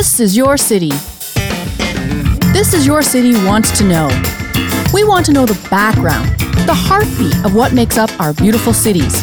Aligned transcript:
This 0.00 0.18
is 0.18 0.34
your 0.34 0.56
city. 0.56 0.88
This 2.54 2.72
is 2.72 2.86
your 2.86 3.02
city 3.02 3.34
wants 3.44 3.76
to 3.76 3.84
know. 3.84 4.08
We 4.94 5.04
want 5.04 5.26
to 5.26 5.32
know 5.34 5.44
the 5.44 5.60
background, 5.68 6.30
the 6.66 6.72
heartbeat 6.72 7.44
of 7.44 7.54
what 7.54 7.74
makes 7.74 7.98
up 7.98 8.08
our 8.18 8.32
beautiful 8.32 8.72
cities. 8.72 9.22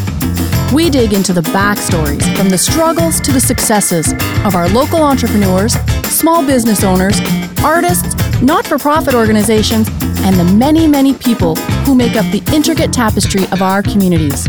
We 0.71 0.91
dig 0.91 1.13
into 1.13 1.33
the 1.33 1.41
backstories 1.41 2.21
from 2.37 2.49
the 2.49 2.59
struggles 2.59 3.19
to 3.21 3.31
the 3.31 3.39
successes 3.39 4.13
of 4.45 4.53
our 4.53 4.69
local 4.69 5.01
entrepreneurs, 5.01 5.73
small 6.11 6.45
business 6.45 6.83
owners, 6.83 7.19
artists, 7.63 8.13
not 8.43 8.67
for 8.67 8.77
profit 8.77 9.15
organizations, 9.15 9.89
and 10.19 10.35
the 10.35 10.53
many, 10.59 10.85
many 10.85 11.15
people 11.15 11.55
who 11.85 11.95
make 11.95 12.15
up 12.15 12.31
the 12.31 12.43
intricate 12.53 12.93
tapestry 12.93 13.45
of 13.51 13.63
our 13.63 13.81
communities. 13.81 14.47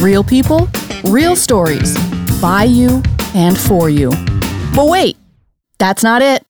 Real 0.00 0.24
people, 0.24 0.66
real 1.04 1.36
stories, 1.36 1.94
by 2.40 2.64
you 2.64 3.02
and 3.34 3.58
for 3.58 3.90
you. 3.90 4.10
But 4.74 4.86
wait, 4.86 5.17
that's 5.78 6.02
not 6.02 6.22
it. 6.22 6.44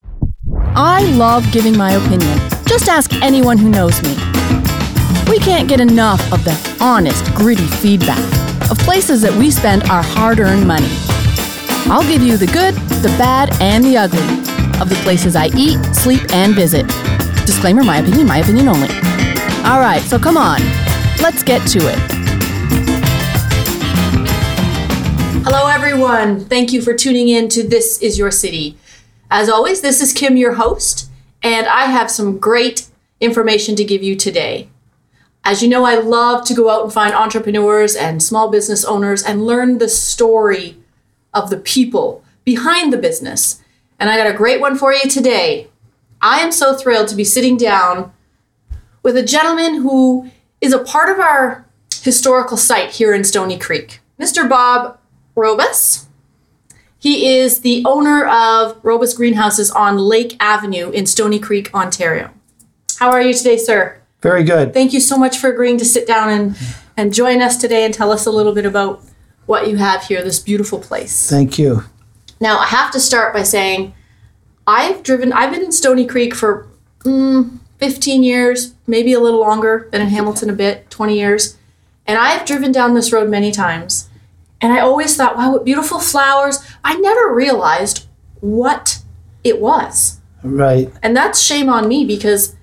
I 0.75 1.05
love 1.13 1.51
giving 1.53 1.77
my 1.77 1.93
opinion. 1.93 2.39
Just 2.67 2.89
ask 2.89 3.13
anyone 3.23 3.59
who 3.59 3.69
knows 3.69 4.03
me. 4.03 4.17
We 5.29 5.39
can't 5.39 5.69
get 5.69 5.81
enough 5.81 6.21
of 6.33 6.43
the 6.45 6.79
honest, 6.81 7.25
gritty 7.35 7.67
feedback 7.67 8.19
of 8.71 8.79
places 8.79 9.21
that 9.23 9.35
we 9.35 9.51
spend 9.51 9.83
our 9.85 10.03
hard 10.03 10.41
earned 10.41 10.67
money. 10.67 10.89
I'll 11.91 12.07
give 12.09 12.23
you 12.23 12.37
the 12.37 12.47
good, 12.47 12.75
the 13.03 13.15
bad, 13.19 13.51
and 13.61 13.85
the 13.85 13.97
ugly 13.97 14.23
of 14.81 14.89
the 14.89 14.99
places 15.03 15.37
I 15.37 15.47
eat, 15.57 15.79
sleep, 15.95 16.23
and 16.33 16.55
visit. 16.55 16.87
Disclaimer 17.45 17.85
my 17.85 17.99
opinion, 17.99 18.27
my 18.27 18.39
opinion 18.39 18.69
only. 18.69 18.89
All 19.65 19.81
right, 19.81 20.03
so 20.07 20.19
come 20.19 20.37
on, 20.37 20.61
let's 21.21 21.43
get 21.43 21.67
to 21.69 21.79
it. 21.81 21.99
Hello, 25.45 25.67
everyone. 25.67 26.41
Thank 26.41 26.73
you 26.73 26.81
for 26.81 26.95
tuning 26.95 27.29
in 27.29 27.49
to 27.51 27.67
This 27.67 28.01
Is 28.01 28.19
Your 28.19 28.31
City. 28.31 28.77
As 29.31 29.51
always, 29.51 29.83
this 29.83 30.01
is 30.01 30.15
Kim, 30.15 30.39
your 30.39 30.55
host, 30.55 31.11
and 31.43 31.67
I 31.67 31.85
have 31.85 32.11
some 32.11 32.39
great 32.39 32.89
information 33.21 33.77
to 33.77 33.85
give 33.85 34.03
you 34.03 34.17
today. 34.17 34.69
As 35.45 35.63
you 35.63 35.69
know, 35.69 35.85
I 35.85 35.97
love 35.97 36.47
to 36.47 36.55
go 36.55 36.71
out 36.71 36.85
and 36.85 36.93
find 36.93 37.13
entrepreneurs 37.13 37.95
and 37.95 38.23
small 38.23 38.51
business 38.51 38.87
owners 38.87 39.23
and 39.23 39.47
learn 39.47 39.79
the 39.79 39.89
story 39.89 40.79
of 41.35 41.51
the 41.51 41.59
people 41.59 42.25
behind 42.45 42.91
the 42.91 42.99
business. 42.99 43.63
And 44.01 44.09
I 44.09 44.17
got 44.17 44.33
a 44.33 44.37
great 44.37 44.63
one 44.63 44.79
for 44.79 44.95
you 44.95 45.09
today. 45.09 45.69
I 46.23 46.41
am 46.41 46.51
so 46.51 46.75
thrilled 46.75 47.09
to 47.09 47.15
be 47.15 47.25
sitting 47.25 47.59
down 47.59 48.13
with 49.03 49.17
a 49.17 49.23
gentleman 49.23 49.83
who 49.83 50.31
is 50.63 50.73
a 50.73 50.83
part 50.83 51.11
of 51.11 51.21
our 51.21 51.67
historical 52.03 52.57
site 52.57 52.93
here 52.93 53.13
in 53.15 53.25
Stoney 53.25 53.59
Creek, 53.59 54.01
Mr. 54.19 54.49
Bob 54.49 54.99
Robus. 55.37 56.08
He 56.99 57.29
is 57.29 57.61
the 57.61 57.85
owner 57.87 58.27
of 58.27 58.83
Robus 58.83 59.15
Greenhouses 59.15 59.71
on 59.71 59.99
Lake 59.99 60.37
Avenue 60.41 60.91
in 60.91 61.07
Stoney 61.07 61.39
Creek, 61.39 61.73
Ontario. 61.73 62.31
How 62.99 63.11
are 63.11 63.23
you 63.23 63.33
today, 63.33 63.57
sir? 63.57 64.01
Very 64.21 64.43
good. 64.43 64.75
Thank 64.75 64.93
you 64.93 65.01
so 65.01 65.17
much 65.17 65.39
for 65.39 65.49
agreeing 65.49 65.79
to 65.79 65.85
sit 65.85 66.09
down 66.09 66.29
and, 66.29 66.59
and 66.97 67.15
join 67.15 67.41
us 67.41 67.57
today 67.57 67.85
and 67.85 67.95
tell 67.95 68.11
us 68.11 68.27
a 68.27 68.33
little 68.33 68.53
bit 68.53 68.67
about 68.67 69.01
what 69.47 69.69
you 69.69 69.77
have 69.77 70.03
here, 70.05 70.23
this 70.25 70.41
beautiful 70.41 70.81
place. 70.81 71.31
Thank 71.31 71.57
you. 71.57 71.85
Now, 72.41 72.59
I 72.59 72.67
have 72.67 72.91
to 72.93 73.01
start 73.01 73.33
by 73.33 73.45
saying 73.45 73.95
I've 74.67 75.05
driven, 75.05 75.33
I've 75.33 75.53
been 75.53 75.63
in 75.63 75.73
Stoney 75.73 76.05
Creek 76.05 76.35
for 76.35 76.69
mm, 77.01 77.59
15 77.79 78.25
years, 78.25 78.75
maybe 78.89 79.13
a 79.13 79.21
little 79.21 79.41
longer, 79.41 79.89
been 79.93 80.03
in 80.03 80.09
Hamilton 80.09 80.51
a 80.51 80.53
bit, 80.53 80.91
20 80.91 81.17
years. 81.17 81.57
And 82.07 82.19
I've 82.19 82.45
driven 82.45 82.73
down 82.73 82.95
this 82.95 83.13
road 83.13 83.31
many 83.31 83.53
times. 83.53 84.08
And 84.61 84.73
I 84.73 84.81
always 84.81 85.17
thought, 85.17 85.37
wow, 85.37 85.53
what 85.53 85.65
beautiful 85.65 86.01
flowers. 86.01 86.65
I 86.85 86.97
never 86.97 87.33
realized 87.33 88.07
what 88.41 89.03
it 89.45 89.61
was. 89.61 90.21
Right. 90.43 90.93
And 91.03 91.17
that's 91.17 91.43
shame 91.43 91.69
on 91.69 91.89
me 91.89 92.05
because 92.05 92.57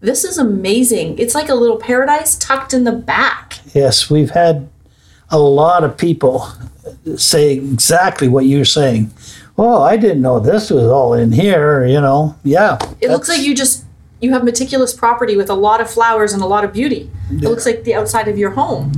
this 0.00 0.24
is 0.24 0.38
amazing. 0.38 1.18
It's 1.18 1.34
like 1.34 1.48
a 1.48 1.54
little 1.54 1.76
paradise 1.76 2.36
tucked 2.36 2.72
in 2.72 2.84
the 2.84 2.92
back. 2.92 3.58
Yes, 3.74 4.10
we've 4.10 4.30
had 4.30 4.68
a 5.30 5.38
lot 5.38 5.84
of 5.84 5.96
people 5.96 6.48
say 7.16 7.54
exactly 7.54 8.28
what 8.28 8.46
you're 8.46 8.64
saying. 8.64 9.10
Well, 9.56 9.82
I 9.82 9.96
didn't 9.96 10.22
know 10.22 10.40
this 10.40 10.70
was 10.70 10.84
all 10.84 11.12
in 11.12 11.32
here, 11.32 11.84
you 11.84 12.00
know. 12.00 12.36
Yeah. 12.42 12.78
It 13.00 13.10
looks 13.10 13.28
like 13.28 13.42
you 13.42 13.54
just 13.54 13.84
you 14.20 14.32
have 14.32 14.44
meticulous 14.44 14.92
property 14.92 15.36
with 15.36 15.50
a 15.50 15.54
lot 15.54 15.80
of 15.80 15.90
flowers 15.90 16.32
and 16.32 16.42
a 16.42 16.46
lot 16.46 16.64
of 16.64 16.72
beauty. 16.72 17.10
It 17.30 17.42
looks 17.42 17.64
like 17.64 17.84
the 17.84 17.94
outside 17.94 18.28
of 18.28 18.38
your 18.38 18.50
home. 18.50 18.92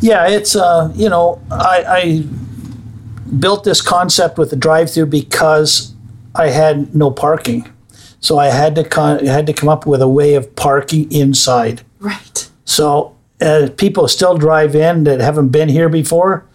Yeah, 0.00 0.28
it's 0.28 0.56
uh, 0.56 0.92
you 0.94 1.08
know, 1.08 1.40
I, 1.50 1.84
I 1.86 2.24
built 3.38 3.64
this 3.64 3.80
concept 3.80 4.38
with 4.38 4.50
the 4.50 4.56
drive-through 4.56 5.06
because 5.06 5.94
I 6.34 6.48
had 6.48 6.94
no 6.94 7.10
parking, 7.10 7.70
so 8.20 8.38
I 8.38 8.46
had 8.46 8.74
to 8.76 8.84
con- 8.84 9.24
had 9.26 9.46
to 9.46 9.52
come 9.52 9.68
up 9.68 9.86
with 9.86 10.00
a 10.02 10.08
way 10.08 10.34
of 10.34 10.54
parking 10.56 11.10
inside. 11.12 11.82
Right. 11.98 12.48
So 12.64 13.16
uh, 13.40 13.68
people 13.76 14.08
still 14.08 14.36
drive 14.38 14.74
in 14.74 15.04
that 15.04 15.20
haven't 15.20 15.48
been 15.48 15.68
here 15.68 15.88
before. 15.88 16.46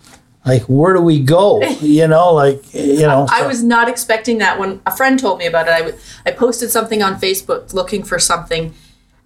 Like, 0.45 0.63
where 0.63 0.94
do 0.94 1.01
we 1.01 1.19
go? 1.19 1.62
You 1.81 2.07
know, 2.07 2.33
like 2.33 2.73
you 2.73 3.01
know. 3.01 3.27
I 3.29 3.41
so- 3.41 3.47
was 3.47 3.63
not 3.63 3.88
expecting 3.89 4.39
that 4.39 4.59
when 4.59 4.81
a 4.85 4.95
friend 4.95 5.19
told 5.19 5.39
me 5.39 5.45
about 5.45 5.67
it. 5.67 5.72
I, 5.73 5.79
w- 5.79 5.97
I 6.25 6.31
posted 6.31 6.72
something 6.72 7.01
on 7.03 7.19
Facebook 7.19 7.73
looking 7.73 8.03
for 8.03 8.17
something, 8.19 8.73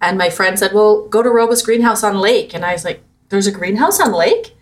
and 0.00 0.16
my 0.18 0.30
friend 0.30 0.58
said, 0.58 0.72
Well, 0.74 1.06
go 1.08 1.22
to 1.22 1.28
Robus 1.30 1.62
Greenhouse 1.64 2.02
on 2.04 2.18
Lake. 2.18 2.54
And 2.54 2.64
I 2.64 2.72
was 2.72 2.84
like, 2.84 3.02
There's 3.30 3.46
a 3.46 3.52
greenhouse 3.52 3.98
on 4.00 4.10
the 4.12 4.16
Lake? 4.16 4.54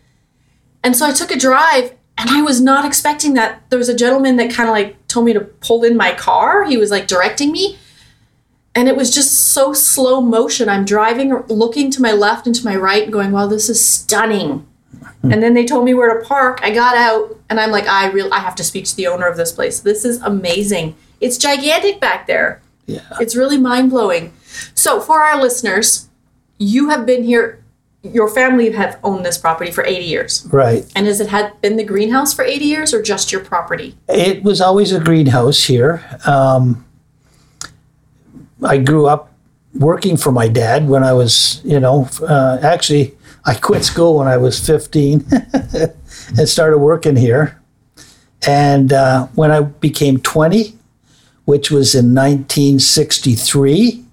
And 0.84 0.96
so 0.96 1.04
I 1.06 1.12
took 1.12 1.30
a 1.30 1.38
drive, 1.38 1.94
and 2.16 2.30
I 2.30 2.42
was 2.42 2.60
not 2.60 2.84
expecting 2.84 3.34
that. 3.34 3.68
There 3.70 3.78
was 3.78 3.88
a 3.88 3.96
gentleman 3.96 4.36
that 4.36 4.52
kind 4.52 4.68
of 4.68 4.72
like 4.74 5.08
told 5.08 5.26
me 5.26 5.32
to 5.32 5.40
pull 5.40 5.84
in 5.84 5.96
my 5.96 6.14
car. 6.14 6.64
He 6.64 6.76
was 6.76 6.90
like 6.90 7.06
directing 7.08 7.50
me. 7.52 7.78
And 8.74 8.88
it 8.88 8.96
was 8.96 9.12
just 9.12 9.52
so 9.52 9.72
slow 9.72 10.20
motion. 10.20 10.68
I'm 10.68 10.84
driving, 10.84 11.34
looking 11.48 11.90
to 11.90 12.02
my 12.02 12.12
left 12.12 12.46
and 12.46 12.54
to 12.54 12.64
my 12.64 12.76
right, 12.76 13.02
and 13.02 13.12
going, 13.12 13.32
Wow, 13.32 13.48
this 13.48 13.68
is 13.68 13.84
stunning. 13.84 14.66
Hmm. 15.22 15.32
And 15.32 15.42
then 15.42 15.54
they 15.54 15.64
told 15.64 15.84
me 15.84 15.94
where 15.94 16.16
to 16.16 16.24
park. 16.24 16.60
I 16.62 16.70
got 16.70 16.96
out 16.96 17.36
and 17.50 17.58
I'm 17.58 17.70
like, 17.70 17.88
I 17.88 18.10
real 18.10 18.32
I 18.32 18.38
have 18.40 18.54
to 18.56 18.64
speak 18.64 18.84
to 18.86 18.96
the 18.96 19.06
owner 19.08 19.26
of 19.26 19.36
this 19.36 19.52
place. 19.52 19.80
This 19.80 20.04
is 20.04 20.20
amazing. 20.22 20.94
It's 21.20 21.38
gigantic 21.38 22.00
back 22.00 22.26
there. 22.26 22.62
yeah. 22.86 23.00
It's 23.20 23.34
really 23.34 23.58
mind 23.58 23.90
blowing. 23.90 24.32
So 24.74 25.00
for 25.00 25.20
our 25.22 25.40
listeners, 25.40 26.08
you 26.58 26.90
have 26.90 27.04
been 27.06 27.24
here. 27.24 27.62
Your 28.02 28.28
family 28.28 28.70
have 28.72 28.98
owned 29.02 29.26
this 29.26 29.36
property 29.36 29.70
for 29.70 29.84
80 29.84 30.04
years. 30.04 30.46
Right. 30.50 30.90
And 30.94 31.06
has 31.06 31.20
it 31.20 31.28
had 31.28 31.60
been 31.60 31.76
the 31.76 31.84
greenhouse 31.84 32.32
for 32.32 32.44
80 32.44 32.64
years 32.64 32.94
or 32.94 33.02
just 33.02 33.32
your 33.32 33.44
property? 33.44 33.96
It 34.08 34.44
was 34.44 34.60
always 34.60 34.92
a 34.92 35.00
greenhouse 35.00 35.64
here. 35.64 36.04
Um, 36.24 36.84
I 38.62 38.78
grew 38.78 39.06
up 39.06 39.32
working 39.74 40.16
for 40.16 40.32
my 40.32 40.48
dad 40.48 40.88
when 40.88 41.02
I 41.02 41.12
was, 41.12 41.60
you 41.64 41.80
know, 41.80 42.08
uh, 42.22 42.58
actually, 42.62 43.16
I 43.44 43.54
quit 43.54 43.84
school 43.84 44.18
when 44.18 44.28
I 44.28 44.36
was 44.36 44.64
15 44.64 45.24
and 46.38 46.48
started 46.48 46.78
working 46.78 47.16
here. 47.16 47.60
And 48.46 48.92
uh, 48.92 49.26
when 49.34 49.50
I 49.50 49.62
became 49.62 50.18
20, 50.18 50.74
which 51.44 51.70
was 51.70 51.94
in 51.94 52.14
1963, 52.14 54.04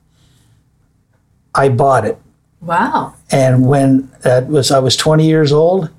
I 1.53 1.69
bought 1.69 2.05
it. 2.05 2.17
Wow. 2.65 3.13
And 3.31 3.65
when 3.67 4.09
that 4.23 4.47
was, 4.47 4.71
I 4.71 4.79
was 4.79 4.95
20 4.97 5.25
years 5.25 5.51
old, 5.51 5.89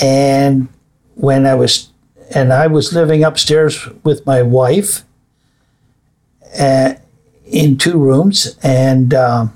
and 0.00 0.68
when 1.14 1.46
I 1.46 1.54
was, 1.54 1.88
and 2.34 2.52
I 2.52 2.66
was 2.66 2.92
living 2.92 3.24
upstairs 3.24 3.86
with 4.04 4.26
my 4.26 4.42
wife, 4.42 5.04
uh, 6.58 6.94
in 7.46 7.78
two 7.78 7.98
rooms, 7.98 8.56
and 8.62 9.14
um, 9.14 9.52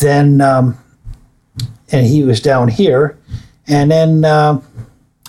then, 0.00 0.40
um, 0.40 0.78
and 1.92 2.06
he 2.06 2.22
was 2.22 2.40
down 2.40 2.68
here, 2.68 3.18
and 3.66 3.90
then. 3.90 4.24
Um, 4.24 4.62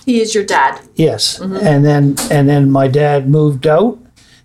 He 0.04 0.20
is 0.20 0.34
your 0.34 0.44
dad. 0.44 0.80
Yes, 0.96 1.38
and 1.40 1.84
then 1.84 2.16
and 2.30 2.48
then 2.48 2.70
my 2.70 2.88
dad 2.88 3.28
moved 3.28 3.66
out 3.66 3.98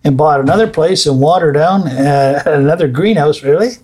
and 0.04 0.16
bought 0.18 0.40
another 0.40 0.68
place 0.68 1.06
in 1.08 1.14
Waterdown, 1.20 1.86
uh, 1.88 2.44
another 2.52 2.88
greenhouse 2.88 3.42
really, 3.44 3.78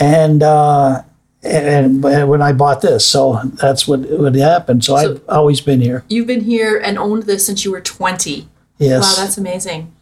and 0.00 0.42
uh, 0.42 1.02
and, 1.42 2.04
and 2.04 2.28
when 2.28 2.42
I 2.42 2.52
bought 2.52 2.80
this, 2.82 3.06
so 3.06 3.40
that's 3.54 3.86
what 3.86 4.00
what 4.10 4.34
happened. 4.34 4.84
So, 4.84 4.96
I've 4.96 5.22
always 5.28 5.60
been 5.60 5.80
here. 5.80 6.04
You've 6.08 6.26
been 6.26 6.42
here 6.42 6.76
and 6.78 6.98
owned 6.98 7.24
this 7.24 7.46
since 7.46 7.64
you 7.64 7.70
were 7.70 7.80
20. 7.80 8.48
Yes, 8.78 9.02
Wow, 9.02 9.24
that's 9.24 9.38
amazing. 9.38 9.92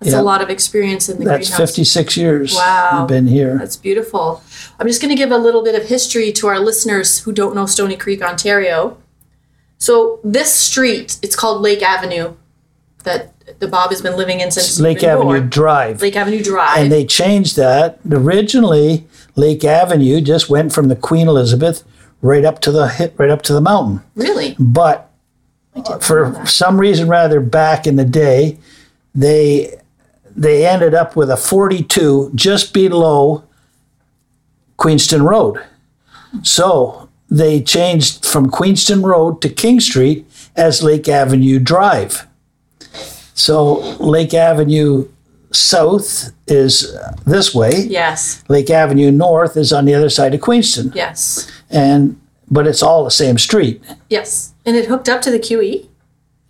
That's 0.00 0.12
Yeah. 0.14 0.20
a 0.20 0.22
lot 0.22 0.42
of 0.42 0.50
experience 0.50 1.08
in 1.08 1.18
the 1.20 1.24
that's 1.24 1.48
greenhouse. 1.48 1.68
fifty 1.70 1.84
six 1.84 2.16
years. 2.16 2.54
Wow. 2.54 3.02
I've 3.02 3.08
been 3.08 3.26
here. 3.28 3.56
That's 3.58 3.76
beautiful. 3.76 4.42
I'm 4.80 4.86
just 4.88 5.00
going 5.00 5.10
to 5.10 5.16
give 5.16 5.30
a 5.30 5.38
little 5.38 5.62
bit 5.62 5.74
of 5.76 5.84
history 5.88 6.32
to 6.32 6.48
our 6.48 6.58
listeners 6.58 7.20
who 7.20 7.32
don't 7.32 7.54
know 7.54 7.66
Stoney 7.66 7.96
Creek, 7.96 8.20
Ontario. 8.22 8.98
So 9.78 10.18
this 10.24 10.52
street, 10.52 11.18
it's 11.22 11.34
called 11.36 11.60
Lake 11.62 11.82
Avenue, 11.82 12.34
that 13.04 13.32
the 13.60 13.66
Bob 13.68 13.90
has 13.90 14.00
been 14.02 14.16
living 14.16 14.40
in 14.40 14.50
since 14.50 14.78
Lake 14.80 15.02
Avenue 15.04 15.24
born. 15.24 15.48
Drive. 15.48 16.02
Lake 16.02 16.16
Avenue 16.16 16.42
Drive. 16.42 16.78
and 16.78 16.90
they 16.92 17.04
changed 17.04 17.56
that. 17.56 17.98
Originally, 18.10 19.06
Lake 19.34 19.64
Avenue 19.64 20.20
just 20.20 20.48
went 20.50 20.72
from 20.72 20.88
the 20.88 20.96
Queen 20.96 21.28
Elizabeth 21.28 21.84
right 22.20 22.44
up 22.44 22.60
to 22.60 22.70
the 22.70 22.88
hit 22.88 23.14
right 23.16 23.30
up 23.30 23.42
to 23.42 23.52
the 23.52 23.60
mountain. 23.60 24.02
really? 24.14 24.54
But 24.58 25.10
for 26.00 26.44
some 26.46 26.78
reason 26.78 27.08
rather 27.08 27.40
back 27.40 27.86
in 27.86 27.96
the 27.96 28.04
day, 28.04 28.58
they 29.14 29.78
they 30.34 30.66
ended 30.66 30.94
up 30.94 31.16
with 31.16 31.30
a 31.30 31.36
42 31.36 32.32
just 32.34 32.72
below 32.72 33.44
Queenston 34.78 35.22
Road. 35.22 35.62
So 36.42 37.08
they 37.30 37.62
changed 37.62 38.24
from 38.24 38.50
Queenston 38.50 39.02
Road 39.02 39.42
to 39.42 39.48
King 39.48 39.80
Street 39.80 40.26
as 40.56 40.82
Lake 40.82 41.08
Avenue 41.08 41.58
Drive. 41.58 42.26
So 43.34 43.74
Lake 43.98 44.34
Avenue 44.34 45.08
South 45.52 46.32
is 46.46 46.96
this 47.26 47.54
way. 47.54 47.82
Yes. 47.88 48.42
Lake 48.48 48.70
Avenue 48.70 49.10
North 49.10 49.56
is 49.56 49.72
on 49.72 49.84
the 49.84 49.94
other 49.94 50.10
side 50.10 50.34
of 50.34 50.40
Queenston. 50.40 50.92
Yes. 50.94 51.50
And 51.70 52.18
but 52.50 52.66
it's 52.66 52.82
all 52.82 53.04
the 53.04 53.10
same 53.10 53.38
street. 53.38 53.82
Yes. 54.10 54.52
And 54.66 54.76
it 54.76 54.86
hooked 54.86 55.08
up 55.08 55.22
to 55.22 55.30
the 55.30 55.38
QE. 55.38 55.88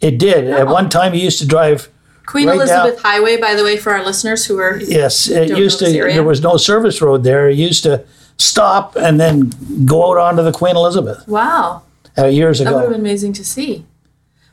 It 0.00 0.18
did. 0.18 0.48
At 0.48 0.66
one 0.66 0.88
time 0.88 1.14
you 1.14 1.20
used 1.20 1.38
to 1.38 1.46
drive 1.46 1.88
Queen 2.26 2.48
Right 2.48 2.56
Elizabeth 2.56 3.00
Highway, 3.00 3.36
by 3.36 3.54
the 3.54 3.62
way, 3.62 3.76
for 3.76 3.92
our 3.92 4.04
listeners 4.04 4.46
who 4.46 4.58
are 4.58 4.78
Yes, 4.78 5.28
it 5.28 5.56
used 5.56 5.78
to. 5.78 5.90
There 5.90 6.24
was 6.24 6.40
no 6.40 6.56
service 6.56 7.00
road 7.00 7.24
there. 7.24 7.48
It 7.48 7.56
used 7.56 7.84
to 7.84 8.04
stop 8.36 8.96
and 8.96 9.20
then 9.20 9.52
go 9.84 10.10
out 10.10 10.18
onto 10.18 10.42
the 10.42 10.52
Queen 10.52 10.76
Elizabeth 10.76 11.26
wow. 11.28 11.82
uh, 12.18 12.26
years 12.26 12.58
That 12.58 12.66
would 12.66 12.80
have 12.80 12.84
ago. 12.84 12.92
been 12.92 13.00
amazing 13.00 13.32
to 13.34 13.44
see. 13.44 13.86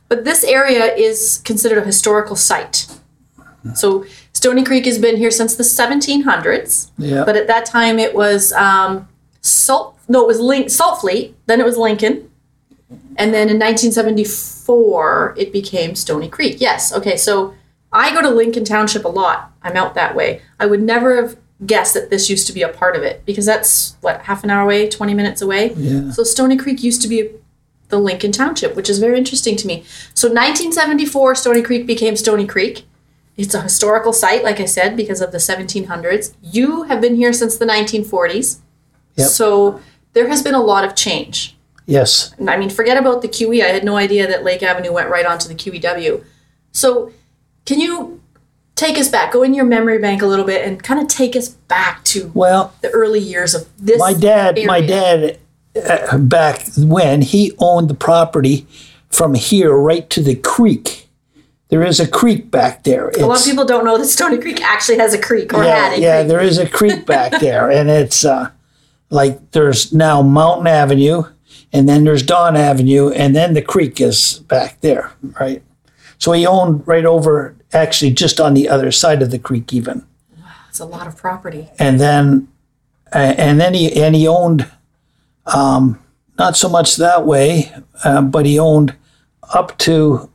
But 0.07 0.25
this 0.25 0.43
area 0.43 0.93
is 0.95 1.41
considered 1.45 1.77
a 1.77 1.85
historical 1.85 2.35
site. 2.35 2.87
So 3.75 4.05
Stoney 4.39 4.63
Creek 4.63 4.85
has 4.85 4.97
been 4.97 5.17
here 5.17 5.31
since 5.31 5.57
the 5.57 5.63
1700s. 5.63 6.91
Yeah, 6.97 7.25
But 7.25 7.35
at 7.35 7.47
that 7.47 7.65
time, 7.65 7.99
it 7.99 8.15
was 8.15 8.53
um, 8.53 9.05
Salt. 9.41 9.99
No, 10.07 10.21
it 10.21 10.27
was 10.27 10.39
Link, 10.39 10.67
Saltfleet. 10.67 11.33
Then 11.47 11.59
it 11.59 11.65
was 11.65 11.75
Lincoln, 11.77 12.31
and 13.17 13.33
then 13.33 13.49
in 13.49 13.59
1974, 13.59 15.35
it 15.37 15.51
became 15.51 15.93
Stoney 15.93 16.29
Creek. 16.29 16.61
Yes. 16.61 16.93
Okay. 16.93 17.17
So 17.17 17.53
I 17.91 18.13
go 18.13 18.21
to 18.21 18.29
Lincoln 18.29 18.63
Township 18.63 19.03
a 19.03 19.09
lot. 19.09 19.51
I'm 19.61 19.75
out 19.75 19.93
that 19.95 20.15
way. 20.15 20.41
I 20.57 20.67
would 20.67 20.81
never 20.81 21.17
have 21.17 21.35
guessed 21.65 21.93
that 21.95 22.09
this 22.09 22.29
used 22.29 22.47
to 22.47 22.53
be 22.53 22.61
a 22.61 22.69
part 22.69 22.95
of 22.95 23.03
it 23.03 23.25
because 23.25 23.45
that's 23.45 23.97
what 23.99 24.21
half 24.21 24.45
an 24.45 24.49
hour 24.49 24.63
away, 24.63 24.87
20 24.89 25.13
minutes 25.15 25.41
away. 25.41 25.73
yeah, 25.75 26.11
So 26.11 26.23
Stoney 26.23 26.55
Creek 26.55 26.81
used 26.81 27.01
to 27.01 27.09
be 27.09 27.29
the 27.89 27.99
Lincoln 27.99 28.31
Township, 28.31 28.77
which 28.77 28.89
is 28.89 28.99
very 28.99 29.17
interesting 29.17 29.57
to 29.57 29.67
me. 29.67 29.83
So 30.13 30.29
1974, 30.29 31.35
Stoney 31.35 31.61
Creek 31.61 31.85
became 31.85 32.15
Stoney 32.15 32.47
Creek. 32.47 32.85
It's 33.39 33.53
a 33.53 33.61
historical 33.61 34.11
site, 34.11 34.43
like 34.43 34.59
I 34.59 34.65
said, 34.65 34.97
because 34.97 35.21
of 35.21 35.31
the 35.31 35.37
1700s. 35.37 36.33
You 36.41 36.83
have 36.83 36.99
been 36.99 37.15
here 37.15 37.31
since 37.31 37.57
the 37.57 37.65
1940s. 37.65 38.59
Yep. 39.15 39.29
So 39.29 39.79
there 40.11 40.27
has 40.27 40.43
been 40.43 40.55
a 40.55 40.61
lot 40.61 40.83
of 40.83 40.93
change. 40.93 41.55
yes, 41.85 42.35
I 42.45 42.57
mean, 42.57 42.69
forget 42.69 42.97
about 42.97 43.21
the 43.21 43.29
QE. 43.29 43.63
I 43.63 43.69
had 43.69 43.85
no 43.85 43.95
idea 43.95 44.27
that 44.27 44.43
Lake 44.43 44.61
Avenue 44.61 44.91
went 44.91 45.09
right 45.09 45.25
onto 45.25 45.47
the 45.47 45.55
QEW. 45.55 46.23
So 46.73 47.13
can 47.65 47.79
you 47.79 48.21
take 48.75 48.97
us 48.97 49.07
back, 49.07 49.31
go 49.31 49.43
in 49.43 49.53
your 49.53 49.65
memory 49.65 49.99
bank 49.99 50.21
a 50.21 50.25
little 50.25 50.45
bit 50.45 50.67
and 50.67 50.83
kind 50.83 50.99
of 50.99 51.07
take 51.07 51.35
us 51.35 51.49
back 51.49 52.03
to 52.05 52.31
Well, 52.33 52.73
the 52.81 52.89
early 52.89 53.19
years 53.19 53.55
of 53.55 53.69
this 53.77 53.99
my 53.99 54.13
dad, 54.13 54.59
my 54.65 54.81
dad, 54.81 55.39
uh, 55.75 56.17
back 56.17 56.65
when 56.77 57.21
he 57.21 57.53
owned 57.57 57.89
the 57.89 57.93
property 57.93 58.67
from 59.09 59.33
here 59.33 59.73
right 59.73 60.09
to 60.09 60.21
the 60.21 60.35
creek. 60.35 61.08
There 61.69 61.83
is 61.83 61.99
a 61.99 62.07
creek 62.07 62.49
back 62.49 62.83
there. 62.83 63.09
A 63.09 63.25
lot 63.27 63.39
of 63.39 63.45
people 63.45 63.63
don't 63.65 63.85
know 63.85 63.97
that 63.97 64.05
Stoney 64.07 64.39
Creek 64.39 64.59
actually 64.61 64.97
has 64.97 65.13
a 65.13 65.21
creek 65.21 65.53
or 65.53 65.63
yeah, 65.63 65.75
had 65.89 65.99
a 65.99 66.01
yeah, 66.01 66.17
creek. 66.19 66.27
there 66.29 66.39
is 66.41 66.57
a 66.57 66.67
creek 66.67 67.05
back 67.13 67.39
there, 67.39 67.69
and 67.69 67.89
it's 67.89 68.25
uh, 68.25 68.49
like 69.11 69.51
there's 69.51 69.93
now 69.93 70.23
Mountain 70.23 70.65
Avenue, 70.65 71.23
and 71.71 71.87
then 71.87 72.03
there's 72.05 72.23
Dawn 72.23 72.55
Avenue, 72.57 73.09
and 73.11 73.35
then 73.35 73.53
the 73.53 73.61
creek 73.61 74.01
is 74.01 74.39
back 74.47 74.81
there, 74.81 75.11
right? 75.39 75.61
So 76.17 76.31
he 76.31 76.45
owned 76.47 76.87
right 76.87 77.05
over, 77.05 77.55
actually, 77.71 78.11
just 78.11 78.39
on 78.39 78.55
the 78.55 78.67
other 78.67 78.91
side 78.91 79.21
of 79.21 79.29
the 79.29 79.39
creek, 79.39 79.71
even, 79.71 80.05
Wow, 80.37 80.45
It's 80.69 80.79
a 80.79 80.85
lot 80.85 81.05
of 81.07 81.15
property. 81.15 81.69
and 81.77 81.99
then, 81.99 82.47
and 83.13 83.61
then 83.61 83.75
he 83.75 83.93
and 84.01 84.15
he 84.15 84.27
owned, 84.27 84.67
um, 85.45 85.99
not 86.39 86.57
so 86.57 86.67
much 86.67 86.95
that 86.95 87.27
way, 87.27 87.71
uh, 88.03 88.21
but 88.23 88.47
he 88.47 88.57
owned 88.57 88.95
up 89.53 89.77
to. 89.79 90.31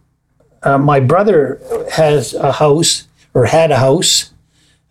Uh, 0.64 0.78
my 0.78 0.98
brother 0.98 1.60
has 1.92 2.34
a 2.34 2.52
house 2.52 3.06
or 3.34 3.46
had 3.46 3.70
a 3.70 3.78
house 3.78 4.32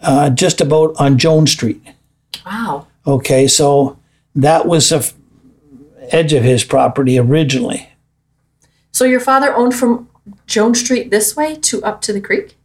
uh, 0.01 0.29
just 0.29 0.61
about 0.61 0.95
on 0.99 1.17
Jones 1.17 1.51
Street. 1.51 1.81
Wow. 2.45 2.87
Okay, 3.05 3.47
so 3.47 3.97
that 4.35 4.67
was 4.67 4.89
the 4.89 4.97
f- 4.97 5.13
edge 6.11 6.33
of 6.33 6.43
his 6.43 6.63
property 6.63 7.17
originally. 7.17 7.89
So 8.91 9.05
your 9.05 9.19
father 9.19 9.53
owned 9.55 9.73
from 9.75 10.07
Jones 10.45 10.79
Street 10.79 11.09
this 11.09 11.35
way 11.35 11.55
to 11.55 11.83
up 11.83 12.01
to 12.01 12.13
the 12.13 12.21
creek? 12.21 12.55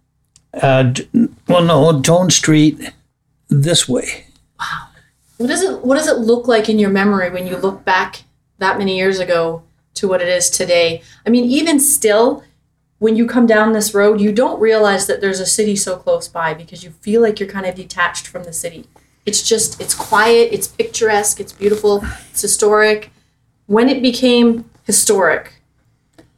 Uh, 0.52 0.92
well, 1.46 1.62
no, 1.62 2.00
Jones 2.00 2.36
Street 2.36 2.92
this 3.48 3.88
way. 3.88 4.26
Wow. 4.58 4.88
What 5.38 5.46
does 5.46 5.62
it 5.62 5.84
what 5.84 5.96
does 5.96 6.08
it 6.08 6.18
look 6.18 6.48
like 6.48 6.68
in 6.68 6.78
your 6.78 6.90
memory 6.90 7.30
when 7.30 7.46
you 7.46 7.56
look 7.56 7.84
back 7.84 8.24
that 8.58 8.78
many 8.78 8.96
years 8.96 9.20
ago 9.20 9.62
to 9.94 10.08
what 10.08 10.20
it 10.20 10.28
is 10.28 10.50
today? 10.50 11.02
I 11.24 11.30
mean, 11.30 11.44
even 11.44 11.78
still 11.78 12.42
when 12.98 13.16
you 13.16 13.26
come 13.26 13.46
down 13.46 13.72
this 13.72 13.94
road, 13.94 14.20
you 14.20 14.32
don't 14.32 14.60
realize 14.60 15.06
that 15.06 15.20
there's 15.20 15.40
a 15.40 15.46
city 15.46 15.76
so 15.76 15.96
close 15.96 16.26
by 16.28 16.52
because 16.54 16.82
you 16.82 16.90
feel 16.90 17.22
like 17.22 17.38
you're 17.38 17.48
kind 17.48 17.66
of 17.66 17.74
detached 17.74 18.26
from 18.26 18.44
the 18.44 18.52
city. 18.52 18.86
It's 19.24 19.42
just 19.42 19.80
it's 19.80 19.94
quiet, 19.94 20.48
it's 20.52 20.66
picturesque, 20.68 21.38
it's 21.38 21.52
beautiful, 21.52 22.04
it's 22.30 22.42
historic. 22.42 23.10
When 23.66 23.88
it 23.88 24.02
became 24.02 24.68
historic, 24.84 25.52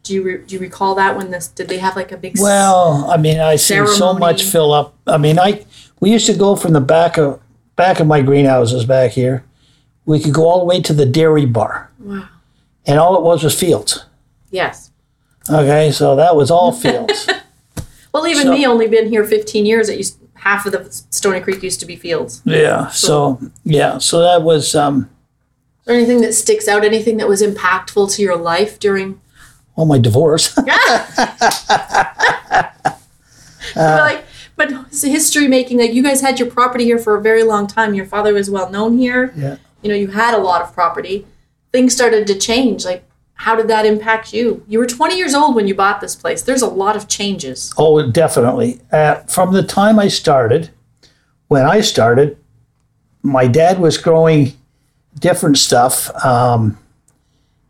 do 0.03 0.13
you 0.13 0.23
re- 0.23 0.43
do 0.45 0.55
you 0.55 0.61
recall 0.61 0.95
that 0.95 1.15
when 1.15 1.31
this 1.31 1.47
did 1.47 1.67
they 1.67 1.77
have 1.77 1.95
like 1.95 2.11
a 2.11 2.17
big 2.17 2.37
Well, 2.39 3.09
I 3.09 3.17
mean, 3.17 3.39
I 3.39 3.55
see 3.55 3.85
so 3.87 4.13
much 4.13 4.43
fill 4.43 4.71
up. 4.73 4.93
I 5.07 5.17
mean, 5.17 5.39
I 5.39 5.65
we 5.99 6.11
used 6.11 6.25
to 6.27 6.33
go 6.33 6.55
from 6.55 6.73
the 6.73 6.81
back 6.81 7.17
of 7.17 7.39
back 7.75 7.99
of 7.99 8.07
my 8.07 8.21
greenhouses 8.21 8.85
back 8.85 9.11
here. 9.11 9.43
We 10.05 10.19
could 10.19 10.33
go 10.33 10.47
all 10.47 10.59
the 10.59 10.65
way 10.65 10.81
to 10.81 10.93
the 10.93 11.05
dairy 11.05 11.45
bar, 11.45 11.89
Wow. 11.99 12.27
and 12.85 12.99
all 12.99 13.15
it 13.15 13.21
was 13.21 13.43
was 13.43 13.57
fields. 13.57 14.05
Yes. 14.49 14.90
Okay, 15.49 15.91
so 15.91 16.15
that 16.15 16.35
was 16.35 16.51
all 16.51 16.71
fields. 16.83 17.27
Well, 18.13 18.27
even 18.27 18.43
So- 18.47 18.51
me, 18.53 18.65
only 18.65 18.87
been 18.87 19.09
here 19.09 19.23
15 19.25 19.65
years. 19.65 19.89
It 19.89 19.97
used 19.97 20.17
half 20.35 20.65
of 20.65 20.71
the 20.71 20.87
Stoney 21.11 21.39
Creek 21.39 21.61
used 21.63 21.79
to 21.81 21.85
be 21.85 21.95
fields. 21.95 22.41
yeah. 22.45 22.87
So 22.89 23.39
yeah, 23.63 23.97
so 23.99 24.19
that 24.21 24.41
was. 24.43 24.75
um 24.75 25.09
Is 25.81 25.85
there 25.85 25.95
anything 25.95 26.21
that 26.21 26.33
sticks 26.33 26.67
out? 26.67 26.83
Anything 26.83 27.17
that 27.17 27.27
was 27.27 27.41
impactful 27.41 28.13
to 28.15 28.21
your 28.21 28.35
life 28.35 28.79
during? 28.79 29.19
well, 29.75 29.85
my 29.85 29.97
divorce. 29.97 30.57
Yeah. 30.67 31.07
like, 33.75 34.25
but 34.55 34.71
it's 34.87 35.01
history 35.03 35.47
making. 35.47 35.79
Like 35.79 35.93
you 35.93 36.03
guys 36.03 36.21
had 36.21 36.39
your 36.39 36.49
property 36.49 36.83
here 36.83 36.97
for 36.99 37.15
a 37.15 37.21
very 37.21 37.43
long 37.43 37.67
time. 37.67 37.93
Your 37.93 38.05
father 38.05 38.33
was 38.33 38.49
well 38.49 38.69
known 38.69 38.97
here. 38.97 39.33
yeah. 39.35 39.57
You 39.81 39.89
know, 39.89 39.95
you 39.95 40.07
had 40.09 40.33
a 40.33 40.37
lot 40.37 40.61
of 40.61 40.73
property. 40.73 41.25
Things 41.71 41.93
started 41.93 42.27
to 42.27 42.37
change. 42.37 42.85
Like, 42.85 43.03
how 43.41 43.55
did 43.55 43.67
that 43.67 43.87
impact 43.87 44.33
you? 44.33 44.63
You 44.67 44.77
were 44.77 44.85
20 44.85 45.17
years 45.17 45.33
old 45.33 45.55
when 45.55 45.67
you 45.67 45.73
bought 45.73 45.99
this 45.99 46.15
place. 46.15 46.43
There's 46.43 46.61
a 46.61 46.67
lot 46.67 46.95
of 46.95 47.07
changes. 47.07 47.73
Oh, 47.75 48.07
definitely. 48.07 48.79
Uh, 48.91 49.15
from 49.21 49.51
the 49.51 49.63
time 49.63 49.97
I 49.97 50.09
started, 50.09 50.69
when 51.47 51.65
I 51.65 51.81
started, 51.81 52.37
my 53.23 53.47
dad 53.47 53.79
was 53.79 53.97
growing 53.97 54.53
different 55.17 55.57
stuff. 55.57 56.11
Um, 56.23 56.77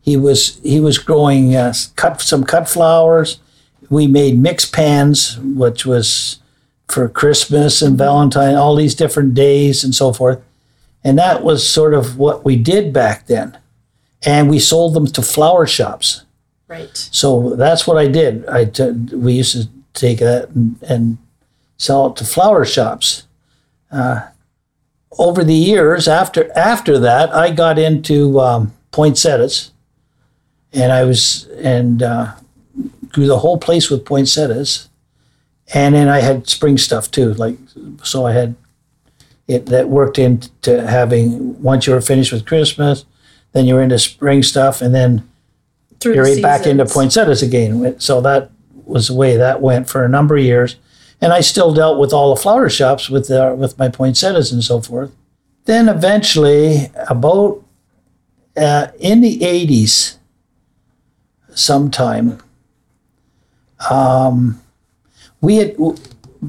he 0.02 0.14
was 0.14 0.60
he 0.62 0.78
was 0.78 0.98
growing 0.98 1.56
uh, 1.56 1.72
cut 1.96 2.20
some 2.20 2.44
cut 2.44 2.68
flowers. 2.68 3.40
We 3.88 4.06
made 4.06 4.38
mixed 4.38 4.74
pans, 4.74 5.38
which 5.38 5.86
was 5.86 6.40
for 6.88 7.08
Christmas 7.08 7.80
and 7.80 7.96
Valentine, 7.96 8.56
all 8.56 8.76
these 8.76 8.94
different 8.94 9.32
days 9.32 9.84
and 9.84 9.94
so 9.94 10.12
forth. 10.12 10.42
And 11.02 11.18
that 11.18 11.42
was 11.42 11.66
sort 11.66 11.94
of 11.94 12.18
what 12.18 12.44
we 12.44 12.56
did 12.56 12.92
back 12.92 13.26
then. 13.26 13.56
And 14.24 14.48
we 14.48 14.58
sold 14.58 14.94
them 14.94 15.06
to 15.06 15.22
flower 15.22 15.66
shops. 15.66 16.24
Right. 16.68 16.96
So 16.96 17.56
that's 17.56 17.86
what 17.86 17.98
I 17.98 18.06
did. 18.06 18.46
I 18.46 18.64
t- 18.64 18.90
we 18.90 19.34
used 19.34 19.52
to 19.52 19.68
take 19.94 20.18
that 20.18 20.50
and, 20.50 20.80
and 20.82 21.18
sell 21.76 22.06
it 22.06 22.16
to 22.16 22.24
flower 22.24 22.64
shops. 22.64 23.24
Uh, 23.90 24.28
over 25.18 25.44
the 25.44 25.54
years, 25.54 26.08
after 26.08 26.50
after 26.56 26.98
that, 26.98 27.34
I 27.34 27.50
got 27.50 27.78
into 27.78 28.40
um, 28.40 28.72
poinsettias, 28.90 29.72
and 30.72 30.90
I 30.90 31.04
was 31.04 31.44
and 31.58 32.02
uh, 32.02 32.32
grew 33.08 33.26
the 33.26 33.40
whole 33.40 33.58
place 33.58 33.90
with 33.90 34.06
poinsettias, 34.06 34.88
and 35.74 35.94
then 35.94 36.08
I 36.08 36.20
had 36.20 36.48
spring 36.48 36.78
stuff 36.78 37.10
too. 37.10 37.34
Like 37.34 37.58
so, 38.02 38.26
I 38.26 38.32
had 38.32 38.54
it 39.46 39.66
that 39.66 39.88
worked 39.88 40.18
into 40.18 40.86
having 40.86 41.60
once 41.62 41.86
you 41.86 41.92
were 41.92 42.00
finished 42.00 42.32
with 42.32 42.46
Christmas, 42.46 43.04
then 43.52 43.66
you 43.66 43.74
were 43.74 43.82
into 43.82 43.98
spring 43.98 44.42
stuff, 44.42 44.80
and 44.82 44.94
then 44.94 45.28
Through 46.00 46.14
you're 46.14 46.24
the 46.24 46.34
right 46.34 46.42
back 46.42 46.66
into 46.66 46.86
poinsettias 46.86 47.42
again. 47.42 47.98
So 48.00 48.20
that 48.20 48.50
was 48.84 49.08
the 49.08 49.14
way 49.14 49.36
that 49.36 49.60
went 49.60 49.88
for 49.88 50.04
a 50.04 50.08
number 50.08 50.36
of 50.36 50.42
years. 50.42 50.76
And 51.20 51.32
I 51.32 51.40
still 51.40 51.72
dealt 51.72 51.98
with 52.00 52.12
all 52.12 52.34
the 52.34 52.40
flower 52.40 52.68
shops 52.68 53.08
with 53.08 53.30
uh, 53.30 53.54
with 53.56 53.78
my 53.78 53.88
poinsettias 53.88 54.50
and 54.52 54.64
so 54.64 54.80
forth. 54.80 55.12
Then 55.66 55.88
eventually, 55.88 56.90
about 57.08 57.62
uh, 58.56 58.88
in 58.98 59.20
the 59.20 59.38
80s, 59.38 60.16
sometime, 61.54 62.40
Um, 63.90 64.60
we 65.40 65.56
had 65.56 65.76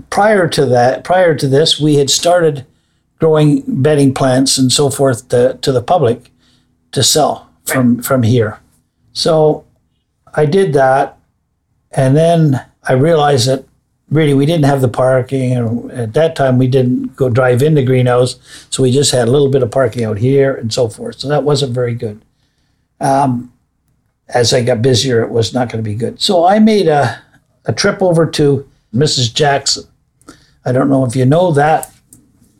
prior 0.10 0.48
to 0.50 0.66
that, 0.68 1.04
prior 1.04 1.36
to 1.36 1.48
this, 1.48 1.80
we 1.80 1.96
had 1.96 2.10
started 2.10 2.66
growing 3.20 3.64
bedding 3.68 4.14
plants 4.14 4.58
and 4.58 4.72
so 4.72 4.90
forth 4.90 5.30
to, 5.30 5.58
to 5.62 5.72
the 5.72 5.82
public 5.82 6.30
to 6.94 7.04
sell 7.04 7.50
from 7.66 8.02
from 8.02 8.24
here. 8.24 8.60
So 9.12 9.66
I 10.34 10.46
did 10.46 10.74
that, 10.74 11.18
and 11.92 12.16
then 12.16 12.66
I 12.88 12.94
realized 12.94 13.48
that 13.48 13.66
really 14.10 14.34
we 14.34 14.46
didn't 14.46 14.66
have 14.66 14.82
the 14.82 14.88
parking, 14.88 15.54
and 15.54 15.92
at 15.92 16.14
that 16.14 16.36
time 16.36 16.58
we 16.58 16.68
didn't 16.68 17.16
go 17.16 17.30
drive 17.30 17.62
into 17.62 17.84
greenhouse, 17.84 18.40
so 18.70 18.84
we 18.84 18.92
just 18.92 19.12
had 19.12 19.28
a 19.28 19.32
little 19.32 19.50
bit 19.50 19.64
of 19.64 19.72
parking 19.72 20.04
out 20.04 20.18
here 20.18 20.56
and 20.56 20.74
so 20.74 20.88
forth. 20.88 21.20
So 21.20 21.28
that 21.28 21.44
wasn't 21.44 21.74
very 21.74 21.94
good. 21.94 22.24
Um, 23.00 23.52
as 24.30 24.54
I 24.54 24.64
got 24.64 24.82
busier, 24.82 25.22
it 25.22 25.30
was 25.30 25.54
not 25.54 25.70
going 25.70 25.84
to 25.84 25.90
be 25.90 25.96
good. 25.96 26.22
So 26.22 26.46
I 26.46 26.60
made 26.60 26.88
a 26.88 27.22
a 27.66 27.74
trip 27.74 28.02
over 28.02 28.26
to 28.26 28.70
Mrs. 28.94 29.34
Jackson. 29.34 29.86
I 30.66 30.72
don't 30.72 30.90
know 30.90 31.06
if 31.06 31.16
you 31.16 31.26
know 31.26 31.52
that 31.52 31.92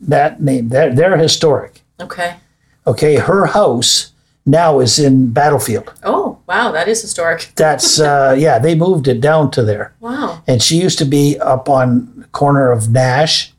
that 0.00 0.42
name. 0.42 0.68
They're, 0.68 0.94
they're 0.94 1.16
historic. 1.16 1.82
Okay. 2.00 2.36
Okay, 2.86 3.16
her 3.16 3.46
house 3.46 4.12
now 4.46 4.80
is 4.80 4.98
in 4.98 5.32
Battlefield. 5.32 5.92
Oh, 6.02 6.38
wow, 6.46 6.70
that 6.72 6.88
is 6.88 7.00
historic. 7.02 7.52
That's 7.56 7.98
uh, 8.00 8.34
yeah, 8.38 8.58
they 8.58 8.74
moved 8.74 9.08
it 9.08 9.20
down 9.20 9.50
to 9.52 9.62
there, 9.62 9.94
Wow. 10.00 10.42
and 10.46 10.62
she 10.62 10.80
used 10.80 10.98
to 10.98 11.04
be 11.04 11.38
up 11.38 11.68
on 11.68 12.12
the 12.16 12.26
corner 12.28 12.70
of 12.70 12.90
Nash 12.90 13.52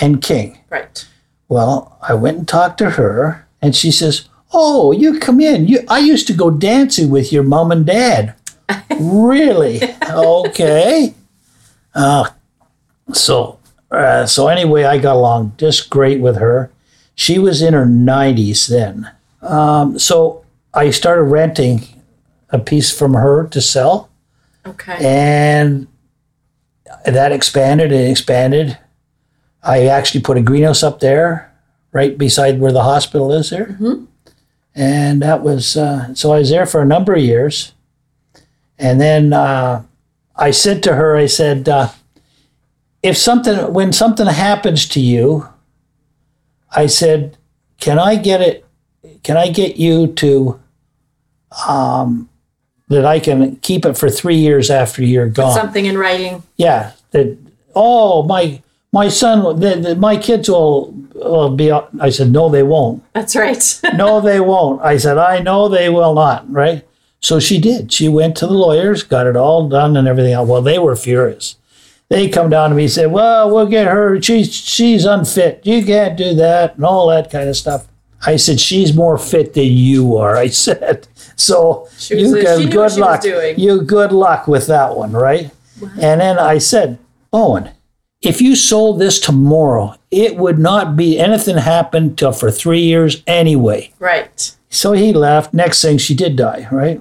and 0.00 0.22
King. 0.22 0.58
Right. 0.70 1.04
Well, 1.48 1.96
I 2.02 2.14
went 2.14 2.38
and 2.38 2.46
talked 2.48 2.78
to 2.78 2.90
her, 2.90 3.46
and 3.62 3.74
she 3.74 3.90
says, 3.90 4.28
"Oh, 4.52 4.92
you 4.92 5.18
come 5.18 5.40
in. 5.40 5.66
You, 5.66 5.80
I 5.88 5.98
used 5.98 6.26
to 6.28 6.32
go 6.34 6.50
dancing 6.50 7.10
with 7.10 7.32
your 7.32 7.42
mom 7.42 7.72
and 7.72 7.84
dad." 7.86 8.34
really? 9.00 9.80
Okay. 10.10 11.14
Uh, 11.94 12.30
so, 13.12 13.58
uh, 13.90 14.26
so 14.26 14.48
anyway, 14.48 14.84
I 14.84 14.98
got 14.98 15.16
along 15.16 15.52
just 15.58 15.90
great 15.90 16.20
with 16.20 16.36
her. 16.36 16.70
She 17.14 17.38
was 17.38 17.60
in 17.62 17.74
her 17.74 17.84
90s 17.86 18.66
then. 18.68 19.10
Um, 19.42 19.98
so 19.98 20.44
I 20.74 20.90
started 20.90 21.22
renting 21.24 21.82
a 22.50 22.58
piece 22.58 22.90
from 22.96 23.14
her 23.14 23.46
to 23.48 23.60
sell, 23.60 24.08
Okay. 24.66 24.96
and 25.00 25.86
that 27.04 27.32
expanded 27.32 27.92
and 27.92 28.10
expanded. 28.10 28.78
I 29.62 29.86
actually 29.86 30.20
put 30.22 30.36
a 30.36 30.42
greenhouse 30.42 30.82
up 30.82 31.00
there, 31.00 31.52
right 31.92 32.16
beside 32.16 32.60
where 32.60 32.72
the 32.72 32.82
hospital 32.82 33.32
is 33.32 33.50
there, 33.50 33.76
and 34.74 35.22
that 35.22 35.42
was 35.42 35.76
uh, 35.76 36.14
so. 36.14 36.32
I 36.32 36.38
was 36.38 36.50
there 36.50 36.66
for 36.66 36.80
a 36.80 36.86
number 36.86 37.12
of 37.14 37.20
years, 37.22 37.72
and 38.78 39.00
then 39.00 39.32
uh, 39.32 39.82
I 40.36 40.50
said 40.52 40.82
to 40.84 40.94
her, 40.94 41.16
I 41.16 41.26
said, 41.26 41.68
uh, 41.68 41.88
"If 43.02 43.16
something, 43.16 43.72
when 43.72 43.92
something 43.92 44.26
happens 44.26 44.86
to 44.88 45.00
you, 45.00 45.48
I 46.70 46.86
said, 46.86 47.36
can 47.78 47.98
I 47.98 48.16
get 48.16 48.40
it? 48.40 48.64
Can 49.28 49.36
I 49.36 49.50
get 49.50 49.76
you 49.76 50.08
to?" 50.08 50.58
Um, 51.66 52.28
that 52.88 53.04
I 53.04 53.20
can 53.20 53.56
keep 53.56 53.84
it 53.84 53.96
for 53.96 54.10
three 54.10 54.36
years 54.36 54.70
after 54.70 55.04
you're 55.04 55.28
gone. 55.28 55.54
Something 55.54 55.86
in 55.86 55.96
writing. 55.98 56.42
Yeah. 56.56 56.92
That 57.10 57.36
oh 57.74 58.22
my 58.24 58.62
my 58.92 59.08
son 59.08 59.60
the, 59.60 59.76
the, 59.76 59.96
my 59.96 60.16
kids 60.16 60.48
will 60.48 60.92
will 61.14 61.50
be. 61.50 61.70
I 61.70 62.10
said 62.10 62.32
no 62.32 62.48
they 62.48 62.62
won't. 62.62 63.02
That's 63.12 63.36
right. 63.36 63.62
No 63.94 64.20
they 64.20 64.40
won't. 64.40 64.82
I 64.82 64.96
said 64.96 65.18
I 65.18 65.40
know 65.40 65.68
they 65.68 65.88
will 65.88 66.14
not. 66.14 66.50
Right. 66.50 66.86
So 67.20 67.40
she 67.40 67.60
did. 67.60 67.92
She 67.92 68.08
went 68.08 68.36
to 68.38 68.46
the 68.46 68.52
lawyers, 68.52 69.02
got 69.02 69.26
it 69.26 69.36
all 69.36 69.68
done 69.68 69.96
and 69.96 70.06
everything 70.06 70.32
else. 70.32 70.48
Well, 70.48 70.62
they 70.62 70.78
were 70.78 70.94
furious. 70.96 71.56
They 72.10 72.28
come 72.28 72.48
down 72.48 72.70
to 72.70 72.76
me 72.76 72.84
and 72.84 72.92
say, 72.92 73.06
"Well, 73.06 73.50
we'll 73.50 73.66
get 73.66 73.86
her. 73.86 74.20
She's 74.22 74.54
she's 74.54 75.04
unfit. 75.04 75.60
You 75.64 75.84
can't 75.84 76.16
do 76.16 76.34
that 76.34 76.76
and 76.76 76.84
all 76.84 77.08
that 77.08 77.30
kind 77.30 77.48
of 77.48 77.56
stuff." 77.56 77.86
I 78.26 78.36
said, 78.36 78.60
"She's 78.60 78.94
more 78.94 79.18
fit 79.18 79.54
than 79.54 79.64
you 79.64 80.16
are." 80.16 80.36
I 80.36 80.48
said, 80.48 81.06
"So 81.36 81.88
She 81.98 82.18
you 82.18 82.34
can 82.42 82.68
good 82.70 82.96
luck. 82.96 83.24
You 83.24 83.82
good 83.82 84.12
luck 84.12 84.48
with 84.48 84.66
that 84.66 84.96
one, 84.96 85.12
right?" 85.12 85.50
And 86.00 86.20
then 86.20 86.38
I 86.38 86.58
said, 86.58 86.98
"Owen, 87.32 87.70
if 88.20 88.40
you 88.40 88.56
sold 88.56 88.98
this 88.98 89.20
tomorrow, 89.20 89.94
it 90.10 90.36
would 90.36 90.58
not 90.58 90.96
be 90.96 91.18
anything 91.18 91.56
happened 91.58 92.18
till 92.18 92.32
for 92.32 92.50
three 92.50 92.82
years 92.82 93.22
anyway." 93.26 93.92
right. 93.98 94.54
So 94.70 94.92
he 94.92 95.12
left. 95.12 95.54
Next 95.54 95.80
thing, 95.80 95.96
she 95.98 96.14
did 96.14 96.36
die, 96.36 96.68
right? 96.70 97.00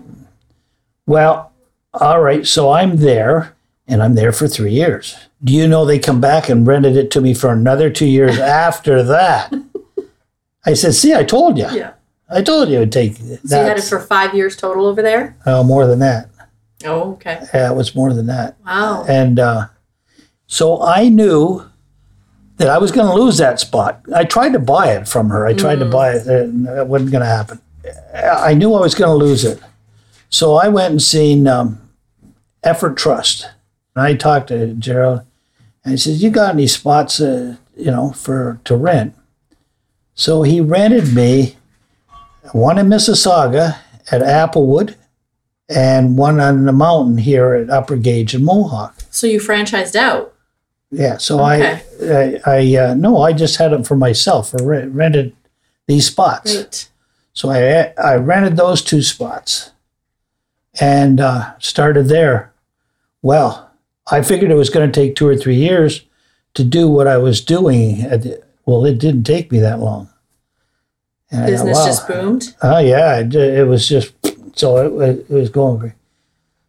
Well, 1.06 1.52
all 1.94 2.22
right. 2.22 2.46
So 2.46 2.72
I'm 2.72 2.98
there, 2.98 3.56
and 3.88 4.02
I'm 4.02 4.16
there 4.16 4.32
for 4.32 4.48
three 4.48 4.74
years. 4.74 5.18
Do 5.44 5.54
you 5.54 5.68
know 5.68 5.86
they 5.86 6.00
come 6.00 6.20
back 6.20 6.50
and 6.50 6.66
rented 6.66 6.98
it 6.98 7.12
to 7.12 7.22
me 7.22 7.34
for 7.34 7.52
another 7.52 7.90
two 7.90 8.06
years 8.08 8.40
after 8.40 9.04
that? 9.04 9.54
I 10.68 10.74
said, 10.74 10.94
"See, 10.94 11.14
I 11.16 11.24
told 11.24 11.58
you. 11.58 11.68
Yeah. 11.72 11.94
I 12.30 12.42
told 12.44 12.68
you 12.70 12.76
it 12.78 12.80
would 12.80 12.92
take 12.92 13.16
So 13.16 13.38
you 13.60 13.66
had 13.66 13.78
it 13.78 13.84
for 13.86 14.00
five 14.02 14.36
years 14.36 14.58
total 14.58 14.86
over 14.86 15.02
there? 15.02 15.38
oh, 15.46 15.64
more 15.64 15.88
than 15.88 16.00
that. 16.00 16.30
Oh, 16.86 17.14
okay. 17.14 17.40
Yeah, 17.54 17.72
it 17.72 17.76
was 17.76 17.96
more 17.96 18.14
than 18.14 18.28
that. 18.28 18.58
Wow. 18.66 19.06
And 19.08 19.40
uh, 19.40 19.68
so 20.46 20.82
I 20.84 21.08
knew 21.10 21.64
that 22.58 22.70
I 22.70 22.78
was 22.80 22.92
going 22.92 23.08
to 23.08 23.14
lose 23.14 23.38
that 23.38 23.60
spot. 23.60 24.02
I 24.14 24.26
tried 24.26 24.54
to 24.54 24.60
buy 24.60 24.92
it 24.92 25.08
from 25.08 25.30
her. 25.30 25.48
I 25.48 25.54
tried 25.54 25.80
to 25.80 25.86
buy 25.86 26.12
it. 26.14 26.28
and 26.28 26.68
That 26.68 26.88
wasn't 26.88 27.12
going 27.12 27.22
to 27.24 27.28
happen. 27.30 27.62
I 28.14 28.54
knew 28.54 28.74
I 28.74 28.82
was 28.82 28.94
going 28.96 29.10
to 29.18 29.26
lose 29.26 29.46
it. 29.46 29.60
So 30.30 30.56
I 30.56 30.68
went 30.68 30.92
and 30.92 31.02
seen 31.02 31.48
um, 31.48 31.80
Effort 32.64 32.98
Trust. 32.98 33.48
And 33.96 34.04
I 34.06 34.16
talked 34.16 34.50
to 34.50 34.74
Gerald, 34.74 35.22
and 35.84 35.92
he 35.94 35.98
says, 35.98 36.22
"You 36.22 36.30
got 36.30 36.54
any 36.54 36.68
spots, 36.68 37.20
uh, 37.20 37.56
you 37.76 37.90
know, 37.90 38.12
for 38.12 38.60
to 38.66 38.76
rent?" 38.76 39.16
So 40.18 40.42
he 40.42 40.60
rented 40.60 41.14
me 41.14 41.56
one 42.52 42.80
in 42.80 42.88
Mississauga 42.88 43.78
at 44.12 44.22
Applewood, 44.22 44.96
and 45.70 46.18
one 46.18 46.40
on 46.40 46.66
the 46.66 46.72
mountain 46.72 47.18
here 47.20 47.54
at 47.54 47.70
Upper 47.70 47.98
Gage 47.98 48.34
and 48.34 48.44
Mohawk. 48.44 48.96
So 49.12 49.28
you 49.28 49.40
franchised 49.40 49.96
out. 49.96 50.34
Yeah, 50.90 51.18
so 51.18 51.40
Okay. 51.46 51.84
I, 52.02 52.50
I, 52.50 52.58
I 52.58 52.76
uh, 52.78 52.94
no, 52.96 53.22
I 53.22 53.32
just 53.34 53.58
had 53.58 53.72
them 53.74 53.84
for 53.84 53.96
myself. 53.96 54.56
I 54.60 54.64
re- 54.64 54.88
rented 54.88 55.36
these 55.86 56.08
spots. 56.08 56.54
Great. 56.56 56.90
So 57.34 57.50
I, 57.50 57.94
I 58.02 58.16
rented 58.16 58.58
those 58.58 58.82
two 58.82 59.04
spots, 59.04 59.72
and 60.80 61.20
uh, 61.20 61.60
started 61.60 62.08
there. 62.08 62.54
Well, 63.22 63.70
I 64.10 64.24
figured 64.24 64.50
it 64.50 64.56
was 64.56 64.70
going 64.72 64.90
to 64.92 65.00
take 65.00 65.16
two 65.16 65.28
or 65.28 65.36
three 65.38 65.58
years 65.58 66.06
to 66.56 66.64
do 66.64 66.88
what 66.90 67.06
I 67.06 67.18
was 67.18 67.42
doing. 67.42 68.02
At 68.02 68.24
the, 68.24 68.42
well, 68.68 68.86
it 68.86 69.00
didn't 69.00 69.24
take 69.24 69.52
me 69.52 69.58
that 69.60 69.80
long. 69.80 70.10
And 71.32 71.42
I 71.42 71.46
thought, 71.46 71.52
Business 71.52 71.78
wow. 71.80 71.86
just 71.86 72.08
boomed. 72.08 72.56
Oh 72.62 72.78
yeah, 72.80 73.20
it, 73.20 73.34
it 73.34 73.68
was 73.68 73.88
just 73.88 74.14
so 74.56 74.78
it, 74.86 74.92
was- 74.94 75.18
it 75.20 75.30
was 75.30 75.50
going. 75.50 75.80
great. 75.80 75.94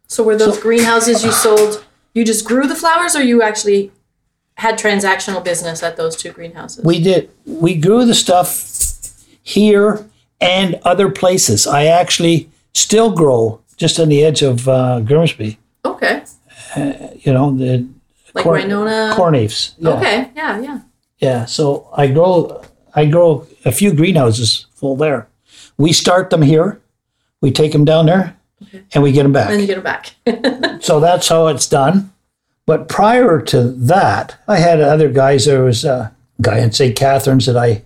So 0.07 0.23
were 0.23 0.35
those 0.35 0.59
greenhouses 0.59 1.23
you 1.23 1.31
sold, 1.31 1.85
you 2.15 2.25
just 2.25 2.43
grew 2.47 2.65
the 2.67 2.75
flowers 2.75 3.15
or 3.15 3.21
you 3.23 3.43
actually 3.43 3.91
had 4.57 4.79
transactional 4.79 5.43
business 5.43 5.83
at 5.83 5.97
those 5.97 6.15
two 6.15 6.31
greenhouses? 6.31 6.83
We 6.83 6.99
did. 6.99 7.29
We 7.45 7.75
grew 7.75 8.05
the 8.05 8.15
stuff 8.15 8.67
here 9.43 10.09
and 10.41 10.75
other 10.83 11.09
places. 11.11 11.67
I 11.67 11.85
actually 11.85 12.49
still 12.73 13.11
grow 13.11 13.61
just 13.77 13.99
on 13.99 14.09
the 14.09 14.23
edge 14.25 14.41
of 14.41 14.67
uh, 14.67 14.99
Grimsby. 15.01 15.59
okay. 15.85 16.23
You 16.75 17.33
know 17.33 17.55
the 17.55 17.87
Like 18.33 18.43
corn- 18.43 18.61
Winona? 18.63 19.13
cornleafs. 19.15 19.73
Yeah, 19.77 19.89
Okay. 19.91 20.31
Yeah, 20.35 20.59
yeah. 20.61 20.79
Yeah. 21.19 21.45
So 21.45 21.89
I 21.93 22.07
grow. 22.07 22.63
I 22.95 23.05
grow 23.05 23.47
a 23.65 23.71
few 23.71 23.93
greenhouses 23.93 24.65
full 24.73 24.95
there. 24.95 25.27
We 25.77 25.93
start 25.93 26.29
them 26.31 26.41
here. 26.41 26.81
We 27.41 27.51
take 27.51 27.71
them 27.71 27.85
down 27.85 28.07
there, 28.07 28.35
and 28.93 29.03
we 29.03 29.11
get 29.11 29.23
them 29.23 29.31
back. 29.31 29.49
Then 29.49 29.59
you 29.59 29.67
get 29.67 29.81
them 29.81 29.83
back. 29.83 30.15
So 30.81 30.99
that's 30.99 31.27
how 31.27 31.47
it's 31.47 31.67
done. 31.67 32.11
But 32.65 32.87
prior 32.87 33.41
to 33.41 33.63
that, 33.63 34.37
I 34.47 34.57
had 34.57 34.79
other 34.79 35.09
guys. 35.09 35.45
There 35.45 35.63
was 35.63 35.83
a 35.83 36.15
guy 36.41 36.59
in 36.59 36.71
St. 36.71 36.95
Catharines 36.95 37.45
that 37.47 37.57
I 37.57 37.83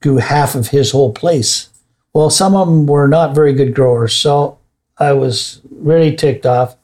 grew 0.00 0.18
half 0.18 0.54
of 0.54 0.68
his 0.68 0.92
whole 0.92 1.12
place. 1.12 1.68
Well, 2.12 2.30
some 2.30 2.54
of 2.54 2.68
them 2.68 2.86
were 2.86 3.08
not 3.08 3.34
very 3.34 3.52
good 3.52 3.74
growers, 3.74 4.12
so 4.14 4.58
I 4.98 5.12
was 5.12 5.60
really 5.70 6.14
ticked 6.14 6.46
off. 6.46 6.76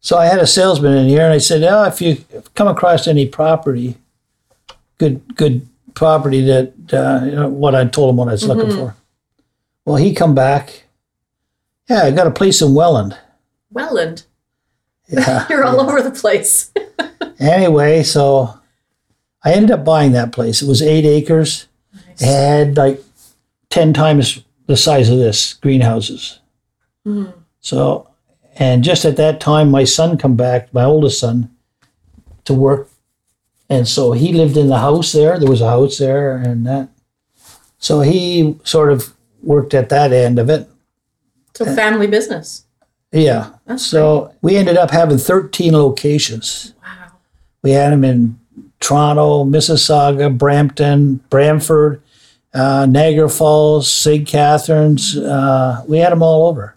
So 0.00 0.18
I 0.18 0.26
had 0.26 0.38
a 0.38 0.46
salesman 0.46 0.96
in 0.96 1.08
here, 1.08 1.24
and 1.24 1.32
I 1.32 1.38
said, 1.38 1.62
"Oh, 1.62 1.84
if 1.84 2.00
you 2.02 2.24
come 2.54 2.68
across 2.68 3.06
any 3.08 3.26
property, 3.26 3.96
good 4.98 5.36
good 5.36 5.66
property 5.94 6.40
that 6.42 6.72
uh, 6.92 7.24
you 7.24 7.32
know, 7.32 7.48
what 7.48 7.74
I 7.74 7.84
told 7.86 8.10
him 8.10 8.16
what 8.16 8.28
I 8.28 8.32
was 8.32 8.46
looking 8.46 8.74
for." 8.74 8.96
Well, 9.84 9.96
he 9.96 10.14
come 10.14 10.34
back. 10.34 10.84
Yeah, 11.88 12.04
I 12.04 12.10
got 12.10 12.26
a 12.26 12.30
place 12.30 12.62
in 12.62 12.74
Welland. 12.74 13.18
Welland. 13.70 14.24
Yeah. 15.08 15.46
You're 15.50 15.64
all 15.64 15.80
over 15.80 16.02
the 16.02 16.10
place. 16.10 16.72
Anyway, 17.40 18.02
so 18.02 18.58
I 19.44 19.52
ended 19.52 19.72
up 19.72 19.84
buying 19.84 20.12
that 20.12 20.32
place. 20.32 20.62
It 20.62 20.68
was 20.68 20.80
eight 20.80 21.04
acres. 21.04 21.66
Nice. 21.92 22.22
It 22.22 22.26
had 22.26 22.76
like 22.76 23.02
10 23.70 23.92
times 23.92 24.42
the 24.66 24.76
size 24.76 25.10
of 25.10 25.18
this 25.18 25.54
greenhouses. 25.54 26.38
Hmm. 27.04 27.26
So, 27.60 28.08
And 28.56 28.84
just 28.84 29.04
at 29.04 29.16
that 29.16 29.40
time, 29.40 29.70
my 29.70 29.82
son 29.84 30.16
come 30.16 30.36
back, 30.36 30.72
my 30.72 30.84
oldest 30.84 31.18
son, 31.18 31.50
to 32.44 32.54
work, 32.54 32.88
and 33.68 33.88
so 33.88 34.12
he 34.12 34.32
lived 34.32 34.56
in 34.56 34.68
the 34.68 34.78
house 34.78 35.12
there. 35.12 35.38
There 35.38 35.50
was 35.50 35.60
a 35.60 35.68
house 35.68 35.98
there, 35.98 36.36
and 36.36 36.66
that. 36.66 36.88
So 37.78 38.00
he 38.00 38.58
sort 38.64 38.90
of 38.92 39.12
worked 39.42 39.74
at 39.74 39.88
that 39.90 40.12
end 40.12 40.38
of 40.38 40.48
it. 40.48 40.68
So 41.54 41.64
family 41.64 42.06
business. 42.06 42.64
Yeah. 43.12 43.50
That's 43.66 43.86
so 43.86 44.34
we 44.42 44.56
ended 44.56 44.76
up 44.76 44.90
having 44.90 45.18
13 45.18 45.72
locations. 45.72 46.74
Wow. 46.82 47.12
We 47.62 47.70
had 47.70 47.92
them 47.92 48.04
in 48.04 48.38
Toronto, 48.80 49.44
Mississauga, 49.44 50.36
Brampton, 50.36 51.16
Brantford, 51.30 52.02
uh, 52.52 52.86
Niagara 52.86 53.28
Falls, 53.28 53.90
St. 53.90 54.26
Catharines. 54.26 55.16
Uh, 55.16 55.84
we 55.86 55.98
had 55.98 56.12
them 56.12 56.22
all 56.22 56.48
over. 56.48 56.76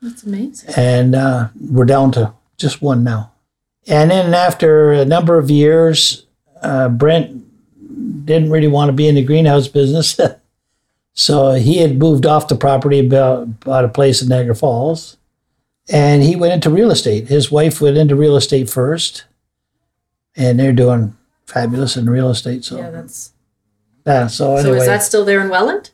That's 0.00 0.22
amazing. 0.22 0.70
And 0.76 1.14
uh, 1.14 1.48
we're 1.60 1.84
down 1.84 2.12
to 2.12 2.32
just 2.56 2.82
one 2.82 3.04
now. 3.04 3.32
And 3.86 4.10
then 4.10 4.32
after 4.32 4.92
a 4.92 5.04
number 5.04 5.38
of 5.38 5.50
years, 5.50 6.23
uh, 6.64 6.88
Brent 6.88 7.44
didn't 8.26 8.50
really 8.50 8.68
want 8.68 8.88
to 8.88 8.92
be 8.92 9.06
in 9.08 9.14
the 9.14 9.22
greenhouse 9.24 9.68
business. 9.68 10.18
so 11.14 11.52
he 11.52 11.78
had 11.78 11.98
moved 11.98 12.26
off 12.26 12.48
the 12.48 12.56
property 12.56 12.98
about, 13.06 13.60
bought 13.60 13.84
a 13.84 13.88
place 13.88 14.22
in 14.22 14.28
Niagara 14.28 14.54
Falls. 14.56 15.16
And 15.90 16.22
he 16.22 16.34
went 16.34 16.54
into 16.54 16.70
real 16.70 16.90
estate. 16.90 17.28
His 17.28 17.50
wife 17.50 17.80
went 17.80 17.98
into 17.98 18.16
real 18.16 18.36
estate 18.36 18.70
first. 18.70 19.24
And 20.36 20.58
they're 20.58 20.72
doing 20.72 21.14
fabulous 21.46 21.96
in 21.96 22.08
real 22.08 22.30
estate. 22.30 22.64
So 22.64 22.78
Yeah, 22.78 22.90
that's. 22.90 23.32
yeah, 24.06 24.26
so 24.26 24.60
So 24.62 24.72
is 24.74 24.86
that 24.86 25.02
still 25.02 25.24
there 25.24 25.40
in 25.40 25.48
Welland? 25.50 25.90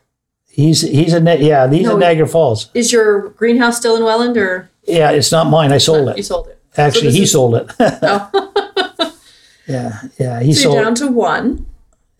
he's 0.52 0.80
he's 0.80 1.14
in 1.14 1.26
yeah, 1.26 1.70
he's 1.70 1.86
No. 1.86 1.94
in 1.94 2.00
Niagara 2.00 2.26
Falls. 2.26 2.70
Is 2.74 2.92
your 2.92 3.28
greenhouse 3.30 3.76
still 3.76 3.96
in 3.96 4.02
Welland 4.04 4.36
or 4.36 4.68
Yeah, 4.84 5.10
it's 5.10 5.30
not 5.32 5.48
mine. 5.50 5.72
I 5.72 5.78
sold 5.78 6.06
you 6.08 6.14
it. 6.14 6.22
sold 6.24 6.48
it? 6.48 6.60
Actually, 6.76 7.08
this 7.08 7.14
he 7.16 7.22
is- 7.24 7.32
sold 7.32 7.54
it. 7.56 7.70
Oh, 7.80 8.52
yeah, 9.70 10.00
yeah, 10.18 10.40
he 10.40 10.52
so 10.52 10.72
you're 10.72 10.72
sold. 10.72 10.84
down 10.84 10.94
to 10.96 11.06
one. 11.14 11.66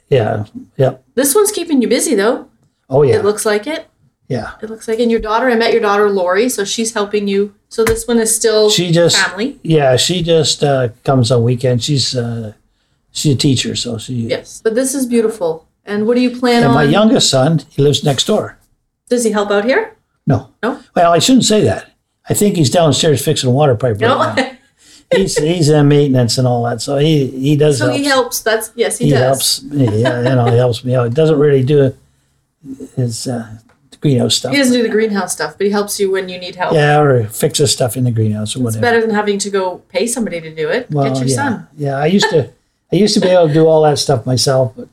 Yeah, 0.09 0.47
yep. 0.76 1.04
This 1.14 1.35
one's 1.35 1.52
keeping 1.52 1.83
you 1.83 1.88
busy 1.88 2.14
though. 2.14 2.49
Oh 2.88 3.02
yeah, 3.02 3.16
It 3.16 3.25
looks 3.25 3.45
like 3.47 3.66
it. 3.66 3.87
yeah. 4.28 4.52
It 4.62 4.69
looks 4.71 4.88
like. 4.88 4.99
And 4.99 5.11
your 5.11 5.21
daughter, 5.21 5.49
I 5.50 5.54
met 5.57 5.73
your 5.73 5.80
daughter 5.83 6.11
Lori, 6.11 6.49
so 6.49 6.64
she's 6.64 6.95
helping 6.95 7.28
you. 7.28 7.54
So 7.69 7.85
this 7.85 8.07
one 8.09 8.19
is 8.19 8.35
still 8.35 8.71
She 8.71 8.90
just 8.90 9.16
family. 9.16 9.59
yeah, 9.62 9.97
she 9.97 10.23
just 10.23 10.64
uh, 10.64 10.88
comes 11.04 11.30
on 11.30 11.42
weekends. 11.45 11.85
She's 11.85 12.16
uh, 12.16 12.54
she's 13.12 13.35
a 13.35 13.38
teacher, 13.38 13.76
so 13.76 13.99
she. 13.99 14.14
Yes, 14.14 14.61
but 14.64 14.75
this 14.75 14.95
is 14.95 15.07
beautiful. 15.07 15.66
And 15.85 16.07
what 16.07 16.14
do 16.16 16.21
you 16.21 16.37
plan 16.38 16.62
And 16.62 16.71
on? 16.71 16.75
my 16.75 16.85
youngest 16.85 17.30
son, 17.30 17.61
he 17.69 17.83
lives 17.83 18.02
next 18.04 18.26
door. 18.26 18.59
Does 19.09 19.25
he 19.25 19.30
help 19.30 19.50
out 19.50 19.64
here? 19.64 19.97
No, 20.26 20.50
No. 20.62 20.80
well, 20.95 21.12
I 21.12 21.19
shouldn't 21.19 21.45
say 21.45 21.62
that. 21.64 21.90
I 22.28 22.35
think 22.35 22.57
he's 22.57 22.71
downstairs 22.71 23.25
fixing 23.25 23.49
a 23.50 23.52
water 23.52 23.75
pipe 23.75 24.00
right 24.00 24.09
No. 24.09 24.19
now. 24.35 24.57
He's 25.14 25.37
he's 25.37 25.69
in 25.69 25.88
maintenance 25.88 26.38
and 26.38 26.47
all 26.47 26.62
that, 26.64 26.81
so 26.81 26.99
he 26.99 27.26
he 27.26 27.57
does. 27.57 27.79
so 27.79 27.87
help. 27.87 27.99
he 27.99 28.05
helps. 28.05 28.40
That's 28.43 28.71
yes, 28.76 28.99
he, 28.99 29.07
he 29.07 29.11
does. 29.11 29.21
helps 29.21 29.62
me. 29.64 30.00
Yeah, 30.02 30.19
you 30.19 30.35
know, 30.37 30.47
he 30.47 30.57
helps 30.57 30.85
me 30.85 30.95
out. 30.95 31.09
He 31.09 31.14
doesn't 31.14 31.38
really 31.38 31.64
do 31.64 31.93
his 32.95 33.26
uh, 33.26 33.59
greenhouse 34.00 34.37
stuff. 34.37 34.52
He 34.52 34.59
doesn't 34.59 34.73
do 34.75 34.83
the 34.83 34.88
greenhouse 34.88 35.33
stuff, 35.33 35.57
but 35.59 35.67
he 35.67 35.73
helps 35.73 35.99
you 35.99 36.11
when 36.12 36.29
you 36.29 36.38
need 36.38 36.55
help. 36.55 36.75
Yeah, 36.75 37.00
or 37.00 37.25
fixes 37.26 37.73
stuff 37.73 37.97
in 37.97 38.05
the 38.05 38.12
greenhouse 38.12 38.55
or 38.55 38.59
It's 38.61 38.64
whatever. 38.64 38.79
It's 38.79 38.81
better 38.81 39.00
than 39.00 39.14
having 39.14 39.38
to 39.40 39.50
go 39.50 39.79
pay 39.88 40.07
somebody 40.07 40.40
to 40.40 40.55
do 40.55 40.69
it. 40.69 40.90
Get 40.90 41.17
your 41.17 41.25
yeah, 41.26 41.35
son. 41.35 41.69
yeah. 41.76 41.97
I 41.97 42.07
used 42.07 42.31
to, 42.31 42.50
I 42.93 42.97
used 42.97 43.14
to 43.14 43.21
be 43.21 43.29
able 43.29 43.49
to 43.49 43.55
do 43.55 43.67
all 43.67 43.83
that 43.83 43.99
stuff 43.99 44.25
myself, 44.26 44.75
but 44.76 44.88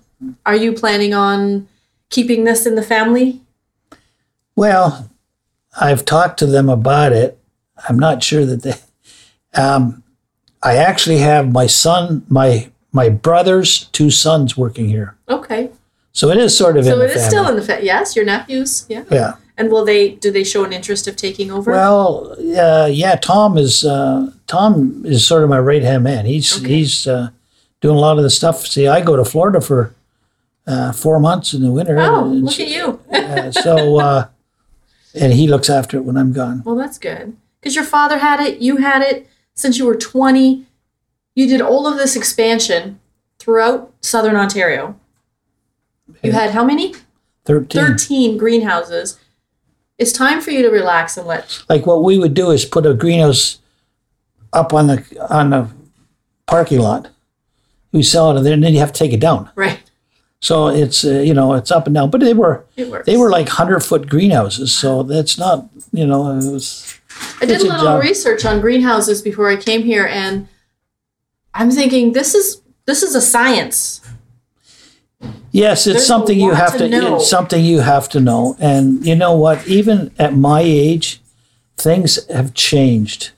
Are 0.45 0.55
you 0.55 0.73
planning 0.73 1.13
on 1.13 1.67
keeping 2.09 2.43
this 2.43 2.65
in 2.65 2.75
the 2.75 2.83
family? 2.83 3.41
well, 4.55 5.09
I've 5.79 6.05
talked 6.05 6.39
to 6.39 6.47
them 6.47 6.69
about 6.69 7.13
it. 7.13 7.37
I'm 7.87 7.99
not 7.99 8.23
sure 8.23 8.45
that 8.45 8.63
they. 8.63 8.73
Um, 9.53 10.03
I 10.67 10.75
actually 10.75 11.17
have 11.19 11.51
my 11.51 11.67
son, 11.67 12.23
my 12.29 12.69
my 12.91 13.09
brother's 13.09 13.85
two 13.91 14.09
sons 14.09 14.57
working 14.57 14.87
here, 14.89 15.15
Okay. 15.29 15.69
so 16.13 16.29
it 16.29 16.37
is 16.37 16.57
sort 16.57 16.77
of 16.77 16.85
in 16.85 16.91
So 16.93 16.99
it 17.01 17.11
is 17.11 17.13
family. 17.13 17.29
still 17.29 17.47
in 17.49 17.55
the 17.55 17.61
fa- 17.61 17.83
yes, 17.83 18.15
your 18.15 18.25
nephews, 18.25 18.85
yeah. 18.89 19.03
yeah. 19.11 19.33
And 19.59 19.69
will 19.71 19.85
they 19.85 20.01
do 20.23 20.31
they 20.31 20.43
show 20.43 20.63
an 20.63 20.71
interest 20.73 21.07
of 21.07 21.15
taking 21.15 21.51
over? 21.51 21.71
Well, 21.71 22.35
uh, 22.57 22.87
yeah, 22.91 23.15
Tom 23.15 23.57
is 23.57 23.83
uh, 23.85 24.31
Tom 24.47 25.03
is 25.05 25.25
sort 25.27 25.43
of 25.43 25.49
my 25.49 25.59
right 25.59 25.83
hand 25.83 26.03
man. 26.03 26.25
He's 26.25 26.57
Okay. 26.57 26.67
he's 26.75 27.07
uh, 27.07 27.29
doing 27.81 27.95
a 27.97 27.99
lot 27.99 28.17
of 28.17 28.23
the 28.23 28.29
stuff. 28.29 28.65
See, 28.67 28.87
I 28.87 29.01
go 29.01 29.15
to 29.15 29.25
Florida 29.25 29.59
for 29.61 29.93
uh, 30.67 30.91
four 30.91 31.19
months 31.19 31.53
in 31.53 31.61
the 31.61 31.71
winter. 31.71 31.97
oh, 31.99 32.25
and 32.31 32.43
look 32.45 32.59
at 32.59 32.67
you. 32.67 32.99
uh, 33.11 33.51
so, 33.51 33.99
uh, 33.99 34.27
and 35.13 35.33
he 35.33 35.47
looks 35.47 35.69
after 35.69 35.97
it 35.97 36.03
when 36.05 36.17
I'm 36.17 36.33
gone. 36.33 36.61
well, 36.65 36.75
that's 36.75 36.99
good. 36.99 37.35
Because 37.59 37.75
your 37.75 37.85
father 37.85 38.17
had 38.19 38.39
it, 38.39 38.59
you 38.59 38.77
had 38.77 39.01
it 39.01 39.27
since 39.57 39.77
you 39.77 39.85
were 39.85 39.95
20. 39.95 40.65
You 41.35 41.47
did 41.47 41.59
all 41.61 41.85
of 41.87 41.97
this 41.97 42.15
expansion 42.15 42.99
throughout 43.39 43.91
southern 44.01 44.35
Ontario. 44.37 44.97
You 46.23 46.31
had 46.31 46.51
how 46.51 46.63
many? 46.63 46.93
Thirteen. 47.43 47.81
13 47.85 48.37
greenhouses. 48.37 49.19
It's 49.97 50.11
time 50.11 50.41
for 50.41 50.51
you 50.51 50.61
to 50.61 50.69
relax 50.69 51.17
and 51.17 51.27
let 51.27 51.63
Like 51.69 51.85
what 51.85 52.03
we 52.03 52.17
would 52.17 52.33
do 52.33 52.51
is 52.51 52.65
put 52.65 52.85
a 52.85 52.93
greenhouse 52.93 53.59
up 54.53 54.73
on 54.73 54.87
the 54.87 55.03
on 55.29 55.49
the 55.49 55.67
parking 56.45 56.79
lot. 56.79 57.09
We 57.91 58.03
sell 58.03 58.31
it, 58.31 58.37
and 58.37 58.63
then 58.63 58.73
you 58.73 58.79
have 58.79 58.91
to 58.93 58.99
take 58.99 59.13
it 59.13 59.19
down. 59.19 59.49
right. 59.55 59.81
So 60.39 60.67
it's 60.67 61.03
uh, 61.03 61.19
you 61.21 61.33
know 61.33 61.53
it's 61.55 61.71
up 61.71 61.87
and 61.87 61.95
down. 61.95 62.09
But 62.11 62.21
they 62.21 62.33
were 62.33 62.63
It 62.75 62.89
works. 62.89 63.05
they 63.07 63.17
were 63.17 63.29
like 63.31 63.49
hundred 63.49 63.79
foot 63.81 64.07
greenhouses, 64.07 64.71
so 64.71 65.01
that's 65.03 65.37
not 65.37 65.67
you 65.91 66.05
know 66.05 66.31
it 66.31 66.51
was. 66.51 66.96
I 67.41 67.45
did 67.45 67.61
a 67.61 67.65
little 67.65 67.85
job. 67.85 68.01
research 68.01 68.45
on 68.45 68.61
greenhouses 68.61 69.21
before 69.21 69.49
I 69.49 69.55
came 69.57 69.83
here, 69.83 70.05
and 70.07 70.47
I'm 71.53 71.71
thinking 71.71 72.13
this 72.13 72.33
is 72.33 72.61
this 72.85 73.03
is 73.03 73.15
a 73.15 73.21
science. 73.21 74.01
Yes, 75.51 75.87
it's 75.87 75.95
There's 75.97 76.07
something 76.07 76.39
you 76.39 76.51
have 76.51 76.73
to 76.73 76.79
to. 76.79 76.89
know. 76.89 77.15
It's 77.15 77.29
something 77.29 77.63
you 77.63 77.79
have 77.79 78.09
to 78.09 78.19
know, 78.19 78.55
and 78.59 79.05
you 79.05 79.15
know 79.15 79.35
what? 79.35 79.67
Even 79.67 80.11
at 80.19 80.35
my 80.35 80.61
age, 80.61 81.21
things 81.77 82.25
have 82.27 82.53
changed 82.53 83.31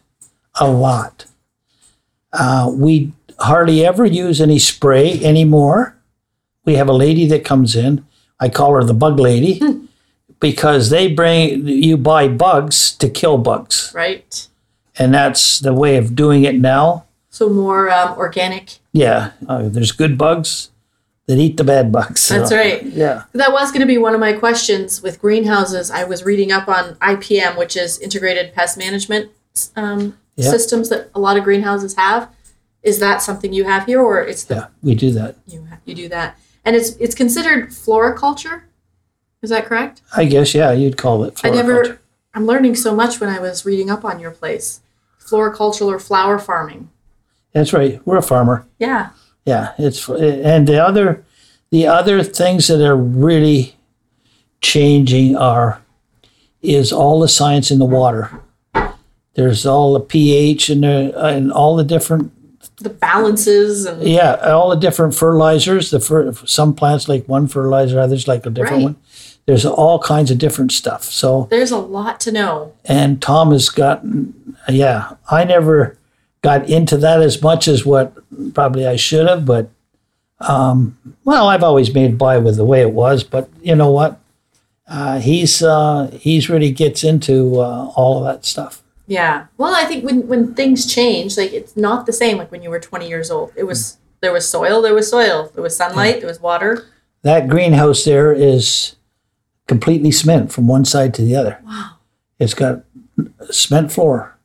a 0.60 0.70
lot. 0.70 1.26
Uh, 2.34 2.72
we 2.74 3.14
hardly 3.40 3.86
ever 3.86 4.06
use 4.06 4.42
any 4.42 4.60
spray 4.60 5.24
anymore. 5.24 5.96
We 6.66 6.76
have 6.76 6.90
a 6.90 6.94
lady 6.94 7.26
that 7.28 7.46
comes 7.46 7.76
in. 7.76 8.06
I 8.40 8.50
call 8.50 8.74
her 8.74 8.84
the 8.84 8.94
bug 8.94 9.20
lady. 9.20 9.62
because 10.40 10.90
they 10.90 11.08
bring 11.14 11.68
you 11.68 11.98
buy 11.98 12.28
bugs 12.28 12.94
to 12.98 13.10
kill 13.10 13.38
bugs, 13.38 13.92
Right. 13.94 14.48
and 14.98 15.14
that's 15.14 15.60
the 15.60 15.74
way 15.74 15.98
of 15.98 16.16
doing 16.16 16.44
it 16.44 16.56
now. 16.56 17.06
So 17.30 17.50
more 17.50 17.90
um, 17.92 18.18
organic. 18.18 18.80
Yeah, 18.92 19.32
uh, 19.48 19.64
there's 19.70 19.92
good 19.92 20.18
bugs 20.18 20.70
that 21.28 21.38
eat 21.38 21.58
the 21.58 21.64
bad 21.64 21.92
bugs. 21.92 22.28
That's 22.28 22.52
right. 22.52 22.84
Yeah. 22.84 23.24
That 23.34 23.52
was 23.52 23.72
going 23.72 23.82
to 23.82 23.86
be 23.88 23.98
one 24.00 24.14
of 24.16 24.20
my 24.20 24.34
questions 24.34 25.02
with 25.04 25.22
greenhouses. 25.22 25.92
I 25.92 26.04
was 26.04 26.24
reading 26.24 26.52
up 26.52 26.68
on 26.68 26.96
IPM, 26.96 27.56
which 27.58 27.78
is 27.78 28.00
integrated 28.00 28.54
pest 28.54 28.78
management 28.78 29.30
um, 29.76 30.18
Yeah. 30.36 30.50
systems 30.50 30.90
that 30.90 31.10
a 31.14 31.20
lot 31.20 31.38
of 31.38 31.44
greenhouses 31.44 31.96
have. 31.96 32.30
Is 32.82 33.00
that 33.00 33.22
something 33.22 33.52
you 33.54 33.66
have 33.66 33.86
here, 33.86 34.02
or 34.02 34.22
it's 34.22 34.46
the 34.46 34.56
Yeah, 34.56 34.66
we 34.82 34.96
do 34.96 35.12
that. 35.12 35.36
you 35.46 35.68
ha- 35.70 35.78
you 35.86 35.94
do 35.94 36.08
that? 36.10 36.38
And 36.66 36.76
it's 36.78 36.92
it's 36.96 37.14
considered 37.14 37.74
floriculture. 37.74 38.64
Is 39.42 39.50
that 39.52 39.66
correct? 39.66 40.02
I 40.16 40.26
guess, 40.26 40.54
yeah, 40.54 40.72
you'd 40.72 40.98
call 40.98 41.24
it. 41.24 41.40
I 41.44 41.50
never. 41.50 42.00
I'm 42.34 42.46
learning 42.46 42.76
so 42.76 42.94
much 42.94 43.20
when 43.20 43.30
I 43.30 43.40
was 43.40 43.66
reading 43.66 43.90
up 43.90 44.04
on 44.06 44.20
your 44.20 44.32
place, 44.32 44.82
floriculture 45.18 45.86
or 45.86 46.00
flower 46.00 46.38
farming. 46.40 46.90
That's 47.54 47.74
right. 47.74 48.00
We're 48.06 48.18
a 48.18 48.22
farmer. 48.22 48.66
Yeah. 48.78 49.10
Yeah, 49.46 49.74
it's 49.80 50.08
and 50.10 50.68
the 50.68 50.84
other, 50.86 51.24
the 51.72 51.88
other 51.88 52.22
things 52.24 52.68
that 52.68 52.86
are 52.86 52.96
really 52.96 53.76
changing 54.62 55.36
are, 55.36 55.82
is 56.62 56.92
all 56.92 57.20
the 57.22 57.28
science 57.28 57.72
in 57.72 57.80
the 57.80 57.86
water. 57.86 58.30
There's 59.36 59.66
all 59.66 59.94
the 59.94 60.02
pH 60.02 60.70
and 60.70 60.84
the, 60.84 61.14
and 61.26 61.52
all 61.52 61.76
the 61.78 61.84
different 61.86 62.32
The 62.78 62.90
balances 62.90 63.86
and 63.86 64.04
yeah 64.04 64.36
all 64.36 64.70
the 64.70 64.76
different 64.76 65.16
fertilizers. 65.16 65.90
The 65.92 66.00
fer, 66.02 66.34
some 66.46 66.76
plants 66.76 67.08
like 67.08 67.26
one 67.28 67.48
fertilizer, 67.48 68.00
others 68.00 68.28
like 68.28 68.46
a 68.46 68.50
different 68.50 68.76
Right. 68.78 68.84
one. 68.84 68.96
There's 69.50 69.66
all 69.66 69.98
kinds 69.98 70.30
of 70.30 70.38
different 70.38 70.72
stuff. 70.72 71.06
So 71.06 71.48
there's 71.50 71.72
a 71.72 71.78
lot 71.80 72.20
to 72.20 72.32
know. 72.32 72.72
and 72.86 73.20
Tom 73.20 73.52
has 73.52 73.68
gotten, 73.70 74.56
yeah, 74.68 75.16
I 75.32 75.44
never 75.44 75.98
got 76.44 76.70
into 76.70 76.98
that 76.98 77.20
as 77.20 77.42
much 77.42 77.68
as 77.68 77.84
what 77.84 78.14
probably 78.54 78.86
I 78.86 78.96
should 78.96 79.28
have, 79.28 79.48
but 79.48 79.72
um, 80.40 81.00
well, 81.24 81.48
I've 81.48 81.64
always 81.64 81.92
made 81.92 82.16
by 82.16 82.38
with 82.38 82.58
the 82.58 82.64
way 82.64 82.82
it 82.82 82.92
was. 82.92 83.24
But 83.24 83.50
you 83.60 83.76
know 83.76 83.90
what? 83.90 84.20
Uh, 84.88 85.20
he's 85.20 85.64
uh, 85.64 86.12
he's 86.14 86.48
really 86.48 86.70
gets 86.72 87.04
into 87.04 87.60
uh, 87.60 87.92
all 87.96 88.20
of 88.20 88.26
that 88.26 88.46
stuff. 88.46 88.84
Yeah. 89.08 89.48
Well, 89.58 89.74
I 89.74 89.86
think 89.86 90.06
when 90.06 90.28
when 90.28 90.54
things 90.54 90.86
change, 90.86 91.38
like 91.38 91.54
it's 91.54 91.76
not 91.76 92.06
the 92.06 92.14
same 92.14 92.38
like 92.38 92.52
when 92.52 92.62
you 92.62 92.70
were 92.70 92.80
20 92.80 93.10
years 93.10 93.32
old. 93.32 93.52
It 93.56 93.64
was 93.64 93.98
there 94.22 94.32
was 94.32 94.48
soil, 94.48 94.84
there 94.84 94.94
was 94.94 95.10
soil, 95.10 95.50
there 95.56 95.64
was 95.64 95.76
sunlight, 95.76 96.20
there 96.20 96.30
was 96.30 96.40
water. 96.40 96.86
That 97.24 97.50
greenhouse 97.50 98.06
there 98.06 98.32
is 98.32 98.96
completely 99.70 100.12
cement 100.12 100.52
from 100.52 100.68
one 100.68 100.84
side 100.84 101.14
to 101.14 101.22
the 101.22 101.36
other. 101.36 101.60
Wow. 101.64 101.92
It's 102.40 102.56
got 102.56 102.84
cement 103.52 103.92
floor. 103.92 104.36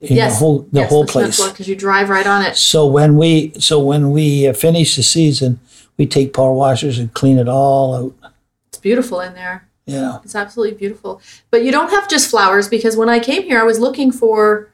in 0.00 0.16
yes. 0.16 0.32
the 0.32 0.38
whole 0.40 0.68
the 0.72 0.86
whole 0.86 1.06
place. 1.06 1.40
because 1.50 1.68
you 1.68 1.76
drive 1.76 2.10
right 2.10 2.26
on 2.26 2.42
it. 2.44 2.56
So 2.56 2.86
when 2.86 3.16
we 3.16 3.52
so 3.58 3.78
when 3.80 4.10
we 4.10 4.48
uh, 4.48 4.52
finish 4.52 4.96
the 4.96 5.02
season, 5.02 5.60
we 5.96 6.04
take 6.06 6.34
power 6.34 6.52
washers 6.52 6.98
and 6.98 7.12
clean 7.14 7.38
it 7.38 7.48
all 7.48 7.94
out. 7.94 8.32
It's 8.68 8.78
beautiful 8.78 9.20
in 9.20 9.34
there. 9.34 9.68
Yeah. 9.86 10.18
It's 10.24 10.34
absolutely 10.34 10.76
beautiful. 10.76 11.20
But 11.50 11.64
you 11.64 11.70
don't 11.72 11.90
have 11.90 12.08
just 12.08 12.30
flowers 12.30 12.68
because 12.68 12.96
when 12.96 13.08
I 13.08 13.20
came 13.20 13.42
here, 13.44 13.60
I 13.60 13.64
was 13.64 13.78
looking 13.78 14.10
for 14.12 14.70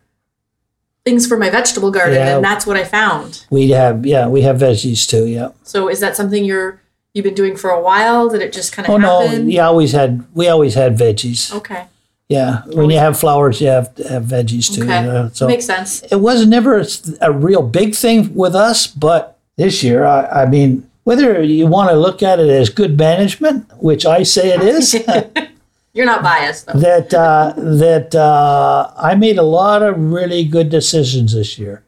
things 1.05 1.27
for 1.27 1.37
my 1.37 1.51
vegetable 1.51 1.91
garden, 1.91 2.15
Yeah. 2.17 2.37
and 2.37 2.45
that's 2.45 2.67
what 2.67 2.77
I 2.77 2.85
found. 2.85 3.45
We 3.51 3.71
have 3.71 4.07
yeah, 4.07 4.27
we 4.27 4.43
have 4.43 4.57
veggies 4.59 5.07
too, 5.09 5.27
yeah. 5.27 5.51
So 5.63 5.89
is 5.89 6.01
that 6.01 6.17
something 6.17 6.45
you're 6.45 6.81
you've 7.17 7.25
been 7.25 7.35
doing 7.35 7.57
for 7.57 7.71
a 7.71 7.81
while? 7.81 8.29
Did 8.29 8.43
it 8.43 8.53
just 8.53 8.73
kind 8.73 8.87
of 8.87 8.95
Oh 8.95 8.99
no, 8.99 9.43
we 9.43 9.59
always 9.59 9.93
had 9.93 10.25
we 10.35 10.49
always 10.49 10.75
had 10.75 10.97
veggies. 10.97 11.53
Okay. 11.55 11.87
Yeah. 12.29 12.63
When 12.67 12.91
you 12.91 12.99
have 12.99 13.19
flowers, 13.19 13.61
you 13.61 13.69
have 13.69 13.95
to 13.95 14.09
have 14.09 14.25
veggies 14.25 14.73
too. 14.75 14.83
Okay. 14.83 15.01
you 15.01 15.07
know, 15.07 15.31
so 15.33 15.47
Makes 15.47 15.65
sense. 15.67 16.03
it 16.03 16.17
was 16.17 16.47
never 16.47 16.81
a, 16.81 16.87
a 17.21 17.33
real 17.33 17.63
big 17.63 17.95
thing 17.95 18.35
with 18.35 18.55
us, 18.55 18.87
but 18.87 19.39
this 19.57 19.83
year, 19.83 20.05
I, 20.05 20.43
I 20.43 20.47
mean, 20.47 20.91
whether 21.05 21.41
you 21.43 21.67
want 21.69 21.89
to 21.91 21.97
look 21.97 22.23
at 22.23 22.41
it 22.41 22.51
as 22.51 22.69
good 22.69 22.99
management, 22.99 23.71
which 23.79 24.05
I 24.05 24.23
say 24.25 24.53
it 24.53 24.61
is, 24.61 24.95
You're 25.95 26.05
not 26.05 26.23
biased 26.23 26.67
though. 26.67 26.79
that 26.81 27.15
uh, 27.15 27.55
that 27.57 28.15
uh, 28.15 28.93
I 28.99 29.15
made 29.15 29.39
a 29.39 29.43
lot 29.43 29.83
of 29.83 29.97
really 30.13 30.45
good 30.45 30.69
decisions 30.69 31.33
this 31.33 31.59
year. 31.59 31.85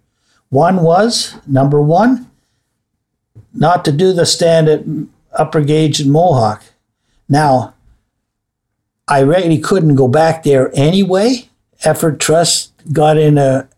One 0.50 0.82
was 0.82 1.34
number 1.46 1.82
one, 1.82 2.30
not 3.52 3.84
to 3.84 3.92
do 3.92 4.12
the 4.14 4.24
stand 4.24 4.68
at 4.68 4.82
Upper 5.38 5.62
Gage 5.62 6.00
and 6.00 6.10
Mohawk. 6.12 6.62
Now, 7.28 7.74
I 9.06 9.20
really 9.20 9.58
couldn't 9.58 9.94
go 9.94 10.08
back 10.08 10.42
there 10.42 10.70
anyway. 10.74 11.48
Effort 11.84 12.18
Trust 12.20 12.72
got 12.92 13.16
in 13.16 13.38
a 13.38 13.68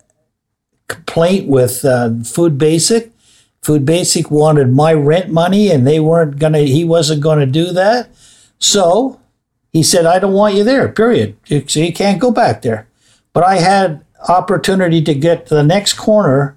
complaint 0.88 1.48
with 1.48 1.84
uh, 1.84 2.10
Food 2.24 2.58
Basic. 2.58 3.12
Food 3.62 3.84
Basic 3.84 4.30
wanted 4.30 4.72
my 4.72 4.92
rent 4.94 5.30
money, 5.30 5.70
and 5.70 5.86
they 5.86 6.00
weren't 6.00 6.38
gonna. 6.38 6.60
He 6.60 6.82
wasn't 6.84 7.22
gonna 7.22 7.46
do 7.46 7.66
that. 7.72 8.08
So 8.58 9.20
he 9.70 9.82
said, 9.82 10.06
"I 10.06 10.18
don't 10.18 10.32
want 10.32 10.54
you 10.54 10.64
there." 10.64 10.88
Period. 10.88 11.36
So 11.68 11.80
you 11.80 11.92
can't 11.92 12.18
go 12.20 12.30
back 12.30 12.62
there. 12.62 12.88
But 13.32 13.44
I 13.44 13.56
had 13.56 14.02
opportunity 14.28 15.02
to 15.02 15.14
get 15.14 15.46
to 15.46 15.54
the 15.54 15.62
next 15.62 15.92
corner 15.94 16.56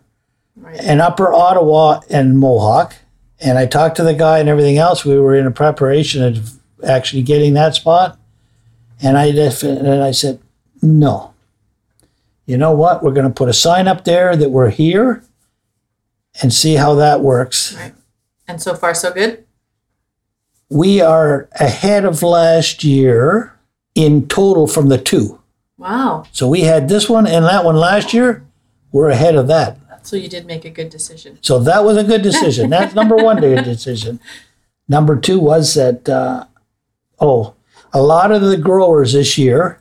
Right. 0.56 0.82
in 0.84 1.02
Upper 1.02 1.34
Ottawa 1.34 2.00
and 2.10 2.38
Mohawk, 2.40 2.96
and 3.44 3.58
I 3.58 3.66
talked 3.66 3.98
to 3.98 4.04
the 4.04 4.14
guy 4.14 4.40
and 4.40 4.50
everything 4.50 4.78
else. 4.78 5.04
We 5.04 5.20
were 5.20 5.36
in 5.36 5.46
a 5.46 5.52
preparation 5.52 6.24
of 6.24 6.60
actually 6.86 7.22
getting 7.22 7.54
that 7.54 7.76
spot, 7.76 8.18
and 9.02 9.18
I 9.18 9.32
just, 9.32 9.64
and 9.64 10.04
I 10.04 10.12
said, 10.12 10.40
"No." 10.82 11.34
You 12.46 12.58
know 12.58 12.72
what? 12.72 13.02
We're 13.02 13.14
going 13.14 13.28
to 13.28 13.34
put 13.34 13.48
a 13.48 13.54
sign 13.54 13.88
up 13.88 14.04
there 14.04 14.36
that 14.36 14.50
we're 14.50 14.70
here, 14.70 15.24
and 16.42 16.54
see 16.54 16.76
how 16.76 16.96
that 16.96 17.22
works. 17.22 17.76
Right. 17.76 17.94
And 18.48 18.62
so 18.62 18.76
far 18.76 18.94
so 18.94 19.14
good? 19.14 19.46
We 20.70 21.02
are 21.02 21.48
ahead 21.54 22.04
of 22.04 22.24
last 22.24 22.84
year 22.84 23.58
in 23.96 24.28
total 24.28 24.68
from 24.68 24.90
the 24.90 24.98
two. 24.98 25.40
Wow. 25.78 26.26
So 26.32 26.48
we 26.48 26.62
had 26.62 26.90
this 26.90 27.10
one 27.10 27.28
and 27.28 27.46
that 27.46 27.64
one 27.64 27.76
last 27.76 28.14
year. 28.14 28.44
We're 28.92 29.10
ahead 29.10 29.36
of 29.36 29.48
that. 29.48 29.78
So 30.04 30.16
you 30.16 30.30
did 30.30 30.46
make 30.46 30.66
a 30.66 30.70
good 30.70 30.90
decision. 30.90 31.40
So 31.42 31.60
that 31.60 31.84
was 31.84 31.98
a 31.98 32.04
good 32.04 32.22
decision. 32.22 32.70
That's 32.70 32.94
number 32.94 33.16
one 33.16 33.42
decision. 33.42 34.20
Number 34.88 35.18
two 35.18 35.40
was 35.40 35.74
that, 35.76 36.08
uh, 36.08 36.46
oh, 37.20 37.56
a 37.94 38.02
lot 38.02 38.32
of 38.32 38.42
the 38.42 38.58
growers 38.58 39.14
this 39.14 39.38
year 39.38 39.80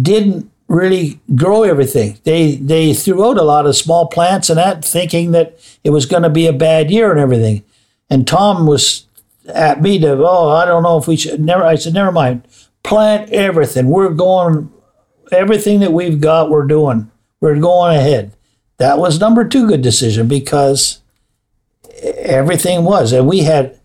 didn't 0.00 0.50
really 0.68 1.20
grow 1.34 1.62
everything. 1.62 2.18
They 2.24 2.56
they 2.56 2.94
threw 2.94 3.24
out 3.24 3.38
a 3.38 3.42
lot 3.42 3.66
of 3.66 3.76
small 3.76 4.06
plants 4.06 4.48
and 4.50 4.58
that, 4.58 4.84
thinking 4.84 5.32
that 5.32 5.58
it 5.84 5.90
was 5.90 6.06
going 6.06 6.22
to 6.22 6.30
be 6.30 6.46
a 6.46 6.52
bad 6.52 6.90
year 6.90 7.10
and 7.10 7.20
everything. 7.20 7.62
And 8.08 8.26
Tom 8.26 8.66
was 8.66 9.06
at 9.46 9.82
me 9.82 9.98
to, 9.98 10.12
oh, 10.24 10.48
I 10.48 10.64
don't 10.64 10.82
know 10.82 10.98
if 10.98 11.06
we 11.06 11.16
should. 11.16 11.40
Never. 11.40 11.64
I 11.64 11.76
said, 11.76 11.94
never 11.94 12.12
mind. 12.12 12.42
Plant 12.82 13.30
everything. 13.30 13.88
We're 13.88 14.10
going. 14.10 14.72
Everything 15.30 15.80
that 15.80 15.92
we've 15.92 16.20
got, 16.20 16.50
we're 16.50 16.66
doing. 16.66 17.10
We're 17.40 17.58
going 17.58 17.96
ahead. 17.96 18.32
That 18.82 18.98
was 18.98 19.20
number 19.20 19.46
two 19.46 19.68
good 19.68 19.80
decision 19.80 20.26
because 20.26 21.00
everything 22.02 22.82
was, 22.82 23.12
and 23.12 23.28
we 23.28 23.40
had 23.40 23.78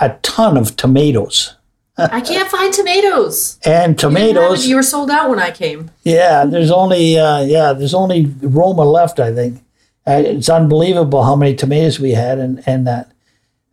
a 0.00 0.10
ton 0.22 0.56
of 0.56 0.76
tomatoes 0.76 1.56
I 1.98 2.20
can't 2.20 2.48
find 2.48 2.72
tomatoes. 2.72 3.58
and 3.64 3.92
You 3.92 3.96
tomatoes. 3.96 4.64
it. 4.64 4.68
You 4.68 4.76
were 4.76 4.84
sold 4.84 5.10
out 5.10 5.28
when 5.30 5.40
I 5.40 5.50
came. 5.50 5.90
Yeah, 6.04 6.44
there's 6.44 6.70
only 6.70 7.18
uh, 7.18 7.40
yeah, 7.40 7.72
there's 7.72 7.92
only 7.94 8.26
Roma 8.40 8.84
left. 8.84 9.18
I 9.18 9.34
think 9.34 9.64
uh, 10.06 10.22
it's 10.24 10.48
unbelievable 10.48 11.24
how 11.24 11.34
many 11.34 11.56
tomatoes 11.56 11.98
we 11.98 12.12
had, 12.12 12.38
and 12.38 12.62
and 12.66 12.86
that. 12.86 13.10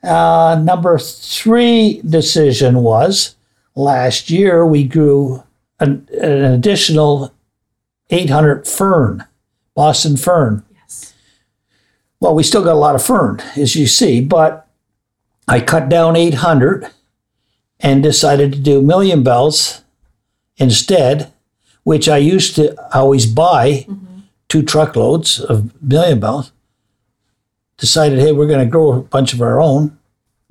Uh, 0.01 0.59
number 0.63 0.97
three 0.97 2.01
decision 2.07 2.81
was 2.81 3.35
last 3.75 4.31
year 4.31 4.65
we 4.65 4.83
grew 4.83 5.43
an, 5.79 6.07
an 6.21 6.43
additional 6.43 7.31
800 8.11 8.67
fern, 8.67 9.25
Boston 9.75 10.17
fern. 10.17 10.63
Yes. 10.73 11.13
Well, 12.19 12.33
we 12.33 12.43
still 12.43 12.63
got 12.63 12.73
a 12.73 12.79
lot 12.79 12.95
of 12.95 13.03
fern, 13.05 13.41
as 13.55 13.75
you 13.75 13.85
see, 13.87 14.21
but 14.21 14.67
I 15.47 15.59
cut 15.59 15.89
down 15.89 16.15
800 16.15 16.89
and 17.79 18.01
decided 18.01 18.53
to 18.53 18.59
do 18.59 18.81
million 18.81 19.21
bells 19.21 19.83
instead, 20.57 21.31
which 21.83 22.07
I 22.09 22.17
used 22.17 22.55
to 22.55 22.75
always 22.97 23.25
buy 23.25 23.85
two 24.47 24.63
truckloads 24.63 25.39
of 25.39 25.79
million 25.83 26.19
bells. 26.19 26.51
Decided, 27.77 28.19
hey, 28.19 28.31
we're 28.31 28.47
going 28.47 28.65
to 28.65 28.71
grow 28.71 28.93
a 28.93 29.01
bunch 29.01 29.33
of 29.33 29.41
our 29.41 29.61
own. 29.61 29.97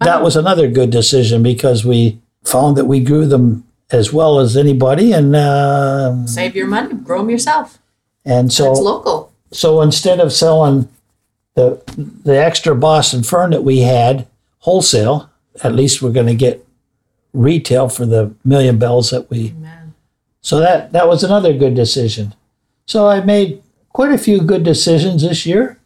That 0.01 0.23
was 0.23 0.37
another 0.37 0.69
good 0.69 0.91
decision 0.91 1.43
because 1.43 1.85
we 1.85 2.21
found 2.43 2.77
that 2.77 2.85
we 2.85 3.01
grew 3.01 3.25
them 3.25 3.67
as 3.91 4.13
well 4.13 4.39
as 4.39 4.57
anybody, 4.57 5.13
and 5.13 5.35
uh, 5.35 6.27
Save 6.27 6.55
your 6.55 6.67
money. 6.67 6.95
Grow 6.95 7.19
them 7.21 7.31
yourself. 7.31 7.79
And 8.25 8.53
so 8.53 8.71
It's 8.73 8.81
local. 8.81 9.33
so 9.53 9.81
instead 9.83 10.21
of 10.21 10.33
selling 10.33 10.89
the 11.55 11.81
the 11.97 12.37
extra 12.37 12.75
Boston 12.75 13.23
fern 13.23 13.51
that 13.51 13.63
we 13.65 13.81
had 13.81 14.27
wholesale, 14.59 15.31
at 15.63 15.75
least 15.75 16.03
we're 16.03 16.11
going 16.13 16.27
to 16.27 16.35
get 16.35 16.67
retail 17.33 17.89
for 17.89 18.07
the 18.07 18.35
million 18.45 18.79
bells 18.79 19.11
that 19.11 19.31
we. 19.31 19.51
Man. 19.61 19.95
So 20.41 20.59
that 20.61 20.93
that 20.93 21.07
was 21.09 21.23
another 21.25 21.53
good 21.53 21.75
decision. 21.75 22.35
So 22.87 23.07
I 23.09 23.21
made 23.21 23.63
quite 23.93 24.13
a 24.13 24.19
few 24.19 24.41
good 24.41 24.63
decisions 24.65 25.23
this 25.23 25.47
year. 25.47 25.79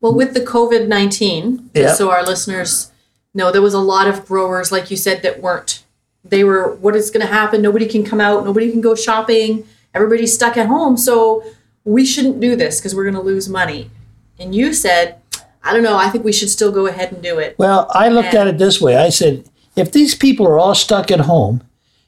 Well, 0.00 0.14
with 0.14 0.34
the 0.34 0.40
COVID 0.40 0.86
19, 0.88 1.70
Yeah. 1.74 1.94
so 1.94 2.10
our 2.10 2.24
listeners 2.24 2.90
know, 3.32 3.50
there 3.50 3.62
was 3.62 3.74
a 3.74 3.80
lot 3.80 4.06
of 4.06 4.26
growers, 4.26 4.70
like 4.70 4.90
you 4.90 4.96
said, 4.96 5.22
that 5.22 5.40
weren't. 5.42 5.82
They 6.24 6.44
were, 6.44 6.74
what 6.76 6.94
is 6.94 7.10
going 7.10 7.26
to 7.26 7.32
happen? 7.32 7.60
Nobody 7.62 7.86
can 7.86 8.04
come 8.04 8.20
out, 8.20 8.44
nobody 8.44 8.70
can 8.70 8.80
go 8.80 8.94
shopping, 8.94 9.64
everybody's 9.94 10.34
stuck 10.34 10.56
at 10.56 10.66
home. 10.66 10.96
So 10.96 11.42
we 11.84 12.04
shouldn't 12.04 12.40
do 12.40 12.56
this 12.56 12.80
because 12.80 12.94
we're 12.94 13.04
going 13.04 13.14
to 13.14 13.20
lose 13.20 13.48
money. 13.48 13.90
And 14.38 14.54
you 14.54 14.72
said, 14.72 15.20
I 15.62 15.72
don't 15.72 15.82
know, 15.82 15.96
I 15.96 16.10
think 16.10 16.24
we 16.24 16.32
should 16.32 16.50
still 16.50 16.72
go 16.72 16.86
ahead 16.86 17.12
and 17.12 17.22
do 17.22 17.38
it. 17.38 17.56
Well, 17.58 17.86
I 17.90 18.08
looked 18.08 18.34
at 18.34 18.46
it 18.46 18.58
this 18.58 18.80
way. 18.80 18.96
I 18.96 19.08
said, 19.08 19.48
if 19.76 19.92
these 19.92 20.14
people 20.14 20.46
are 20.46 20.58
all 20.58 20.74
stuck 20.74 21.10
at 21.10 21.20
home, 21.20 21.62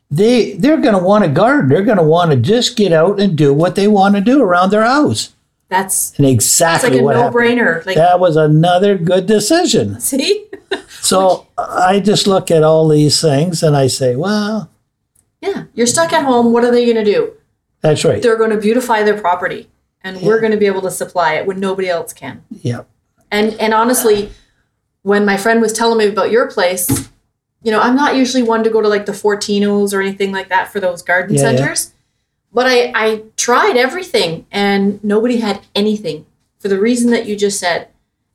they 0.09 0.53
they're 0.53 0.81
going 0.81 0.95
to 0.97 1.03
want 1.03 1.25
to 1.25 1.31
garden. 1.31 1.69
They're 1.69 1.83
going 1.83 1.97
to 1.99 2.05
want 2.05 2.31
to 2.31 2.37
just 2.37 2.77
get 2.77 2.93
out 2.93 3.19
and 3.19 3.37
do 3.37 3.53
what 3.53 3.75
they 3.75 3.89
want 3.89 4.15
to 4.15 4.21
do 4.21 4.41
around 4.43 4.71
their 4.71 4.85
house. 4.85 5.33
That's 5.69 6.17
And 6.17 6.25
exactly 6.27 6.91
like 6.91 7.01
a 7.01 7.03
what 7.03 7.15
no 7.15 7.23
happened. 7.23 7.41
brainer. 7.43 7.85
Like, 7.85 7.97
That 7.97 8.21
was 8.21 8.37
another 8.37 8.97
good 8.97 9.27
decision. 9.27 9.99
see? 10.13 10.47
So 11.01 11.47
I 11.57 12.01
just 12.01 12.27
look 12.27 12.51
at 12.51 12.65
all 12.65 12.89
these 12.89 13.21
things 13.21 13.63
and 13.63 13.77
I 13.77 13.87
say, 13.87 14.17
well, 14.17 14.69
yeah, 15.41 15.65
you're 15.75 15.87
stuck 15.87 16.13
at 16.13 16.25
home. 16.25 16.53
What 16.53 16.65
are 16.65 16.73
they 16.73 16.85
going 16.85 17.05
to 17.05 17.05
do? 17.05 17.33
That's 17.91 18.05
right. 18.05 18.23
They're 18.23 18.37
going 18.37 18.51
to 18.51 18.57
beautify 18.59 19.03
their 19.03 19.19
property, 19.21 19.69
and 20.03 20.21
we're 20.23 20.41
going 20.41 20.53
to 20.53 20.59
be 20.59 20.67
able 20.67 20.83
to 20.83 20.91
supply 20.91 21.35
it 21.35 21.47
when 21.47 21.61
nobody 21.61 21.89
else 21.89 22.13
can. 22.13 22.45
Yeah. 22.63 22.83
And 23.31 23.55
and 23.55 23.75
honestly, 23.75 24.31
when 25.03 25.25
my 25.25 25.37
friend 25.37 25.61
was 25.61 25.73
telling 25.73 25.99
me 25.99 26.07
about 26.09 26.31
your 26.31 26.49
place, 26.51 27.09
you 27.63 27.73
know, 27.73 27.81
I'm 27.81 27.97
not 27.97 28.17
usually 28.17 28.43
one 28.43 28.63
to 28.65 28.71
go 28.71 28.81
to 28.81 28.89
like 28.89 29.07
the 29.07 29.13
Fortinos 29.13 29.93
or 29.93 30.01
anything 30.01 30.33
like 30.33 30.49
that 30.49 30.71
for 30.73 30.81
those 30.81 31.03
garden 31.03 31.35
Yeah, 31.35 31.51
yeah. 31.51 31.57
centers. 31.57 31.93
But 32.53 32.67
I, 32.67 32.93
I 32.95 33.23
tried 33.37 33.77
everything 33.77 34.47
and 34.51 35.03
nobody 35.05 35.39
had 35.39 35.61
anything 35.75 36.27
for 36.59 36.69
the 36.69 36.79
reason 36.79 37.11
that 37.11 37.27
you 37.27 37.37
just 37.37 37.59
said. 37.61 37.89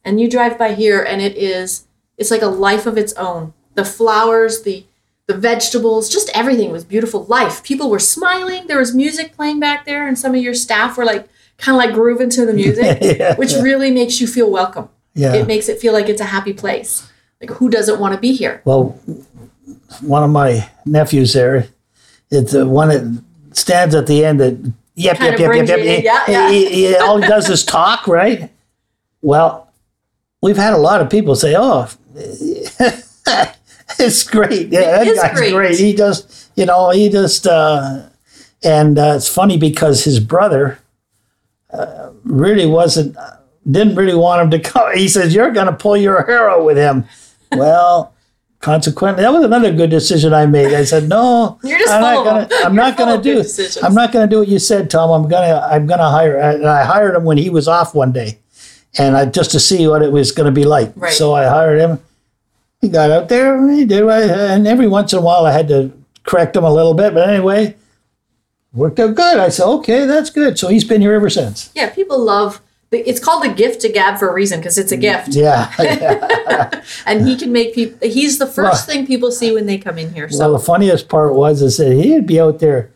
And 0.03 0.19
you 0.19 0.29
drive 0.29 0.57
by 0.57 0.73
here 0.73 1.01
and 1.01 1.21
it 1.21 1.35
is 1.37 1.87
it's 2.17 2.29
like 2.31 2.41
a 2.41 2.47
life 2.47 2.85
of 2.85 2.97
its 2.97 3.13
own. 3.13 3.53
The 3.73 3.85
flowers, 3.85 4.63
the 4.63 4.85
the 5.27 5.35
vegetables, 5.37 6.09
just 6.09 6.29
everything 6.35 6.71
was 6.71 6.83
beautiful 6.83 7.23
life. 7.25 7.63
People 7.63 7.89
were 7.89 7.99
smiling. 7.99 8.67
There 8.67 8.79
was 8.79 8.93
music 8.93 9.33
playing 9.35 9.59
back 9.59 9.85
there, 9.85 10.07
and 10.07 10.17
some 10.17 10.35
of 10.35 10.41
your 10.41 10.53
staff 10.53 10.97
were 10.97 11.05
like 11.05 11.27
kind 11.57 11.75
of 11.75 11.79
like 11.85 11.93
grooving 11.93 12.29
to 12.31 12.45
the 12.45 12.53
music, 12.53 12.97
Yeah. 13.01 13.35
which 13.35 13.53
really 13.53 13.91
makes 13.91 14.19
you 14.19 14.27
feel 14.27 14.49
welcome 14.49 14.89
Yeah. 15.13 15.33
it 15.35 15.45
makes 15.47 15.69
it 15.69 15.79
feel 15.79 15.93
like 15.93 16.09
it's 16.09 16.21
a 16.21 16.25
happy 16.25 16.53
place. 16.53 17.07
Like 17.39 17.51
who 17.51 17.69
doesn't 17.69 17.99
want 17.99 18.13
to 18.15 18.19
be 18.19 18.33
here? 18.33 18.61
well, 18.65 18.99
one 20.01 20.23
of 20.23 20.29
my 20.31 20.69
nephews 20.85 21.33
there, 21.33 21.67
it's 22.31 22.51
the 22.53 22.67
one 22.67 22.89
that 22.89 23.23
stands 23.53 23.93
at 23.95 24.07
the 24.07 24.25
end 24.25 24.39
that 24.39 24.53
yep, 24.95 25.19
yep, 25.19 25.37
yep, 25.39 25.53
yep, 25.55 25.67
yep. 25.67 25.79
He- 25.79 26.03
Yeah, 26.03 26.23
yeah. 26.27 26.49
he- 26.51 26.69
he- 26.87 26.95
all 26.95 27.21
he 27.21 27.27
does 27.27 27.49
is 27.49 27.63
talk, 27.65 28.07
right? 28.07 28.49
Well, 29.21 29.71
we've 30.41 30.57
had 30.57 30.73
a 30.73 30.77
lot 30.77 31.01
of 31.01 31.09
people 31.09 31.35
say, 31.35 31.55
"Oh, 31.57 31.87
it's 34.07 34.23
great. 34.23 34.69
Yeah, 34.69 34.81
that 34.81 35.07
is 35.07 35.19
guy's 35.19 35.37
great. 35.37 35.53
great. 35.53 35.79
He 35.79 35.93
just, 35.93 36.51
you 36.55 36.65
know, 36.65 36.89
he 36.91 37.09
just." 37.09 37.47
Uh, 37.47 38.07
and 38.63 38.99
uh, 38.99 39.13
it's 39.15 39.27
funny 39.27 39.57
because 39.57 40.03
his 40.03 40.19
brother 40.19 40.77
uh, 41.71 42.11
really 42.23 42.67
wasn't, 42.67 43.17
didn't 43.69 43.95
really 43.95 44.13
want 44.15 44.41
him 44.41 44.51
to 44.51 44.59
come. 44.71 44.95
He 44.95 45.07
says, 45.07 45.33
"You're 45.33 45.51
going 45.51 45.67
to 45.67 45.73
pull 45.73 45.97
your 45.97 46.23
hair 46.23 46.49
out 46.49 46.65
with 46.65 46.77
him." 46.77 47.05
well. 47.51 48.13
Consequently, 48.59 49.23
that 49.23 49.33
was 49.33 49.43
another 49.43 49.73
good 49.73 49.89
decision 49.89 50.35
I 50.35 50.45
made. 50.45 50.71
I 50.71 50.83
said, 50.83 51.09
"No, 51.09 51.57
You're 51.63 51.79
just 51.79 51.91
I'm 51.91 52.01
not 52.01 52.23
gonna. 52.23 52.47
I'm 52.63 52.75
not 52.75 52.95
gonna 52.95 53.19
do. 53.19 53.41
decisions. 53.41 53.83
I'm 53.83 53.95
not 53.95 54.11
gonna 54.11 54.27
do 54.27 54.37
what 54.37 54.49
you 54.49 54.59
said, 54.59 54.87
Tom. 54.91 55.09
I'm 55.09 55.27
gonna. 55.27 55.67
I'm 55.67 55.87
gonna 55.87 56.07
hire." 56.11 56.37
And 56.37 56.67
I 56.67 56.85
hired 56.85 57.15
him 57.15 57.23
when 57.23 57.39
he 57.39 57.49
was 57.49 57.67
off 57.67 57.95
one 57.95 58.11
day, 58.11 58.37
and 58.99 59.17
I 59.17 59.25
just 59.25 59.49
to 59.53 59.59
see 59.59 59.87
what 59.87 60.03
it 60.03 60.11
was 60.11 60.31
going 60.31 60.45
to 60.45 60.51
be 60.51 60.63
like. 60.63 60.93
Right. 60.95 61.11
So 61.11 61.33
I 61.33 61.45
hired 61.45 61.79
him. 61.79 61.99
He 62.81 62.89
got 62.89 63.11
out 63.11 63.29
there. 63.29 63.55
and 63.57 63.71
He 63.77 63.85
did. 63.85 64.03
what- 64.05 64.23
And 64.23 64.67
every 64.67 64.87
once 64.87 65.13
in 65.13 65.19
a 65.19 65.21
while, 65.21 65.45
I 65.45 65.51
had 65.51 65.67
to 65.69 65.91
correct 66.23 66.55
him 66.55 66.63
a 66.63 66.73
little 66.73 66.93
bit. 66.93 67.13
But 67.13 67.29
anyway, 67.29 67.75
worked 68.73 68.99
out 68.99 69.15
good. 69.15 69.37
I 69.37 69.49
said, 69.49 69.65
"Okay, 69.65 70.05
that's 70.05 70.29
good." 70.29 70.57
So 70.57 70.67
he's 70.67 70.83
been 70.83 71.01
here 71.01 71.13
ever 71.13 71.29
since. 71.29 71.69
Yeah, 71.75 71.89
people 71.89 72.19
love. 72.19 72.61
the- 72.89 73.07
It's 73.09 73.19
called 73.21 73.43
the 73.43 73.49
gift 73.49 73.79
to 73.81 73.89
Gab 73.89 74.17
for 74.19 74.27
a 74.29 74.33
reason 74.33 74.59
because 74.59 74.77
it's 74.77 74.91
a 74.91 74.97
mm, 74.97 75.01
gift, 75.01 75.29
Yeah. 75.29 75.71
yeah. 75.79 76.81
and 77.05 77.25
he 77.25 77.37
can 77.37 77.53
make 77.53 77.73
people. 77.73 77.97
He's 78.05 78.37
the 78.37 78.45
first 78.47 78.85
Well- 78.87 78.95
thing 78.97 79.07
people 79.07 79.31
see 79.31 79.53
when 79.53 79.65
they 79.65 79.77
come 79.77 79.97
in 79.97 80.13
here. 80.13 80.27
So 80.29 80.39
Well, 80.39 80.53
the 80.53 80.59
funniest 80.59 81.07
part 81.07 81.33
was 81.33 81.61
is 81.61 81.77
that 81.77 81.93
he'd 81.93 82.27
be 82.27 82.41
out 82.41 82.59
there 82.59 82.89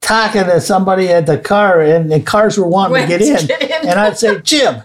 talking 0.00 0.44
to 0.44 0.60
somebody 0.62 1.08
at 1.10 1.26
the 1.26 1.36
car, 1.36 1.80
and 1.82 2.10
the 2.10 2.20
cars 2.20 2.56
were 2.56 2.66
wanting 2.66 3.02
to 3.02 3.06
get 3.06 3.20
in. 3.20 3.46
get 3.58 3.62
in. 3.62 3.88
And 3.90 4.00
I'd 4.00 4.16
say, 4.16 4.40
Jim, 4.40 4.76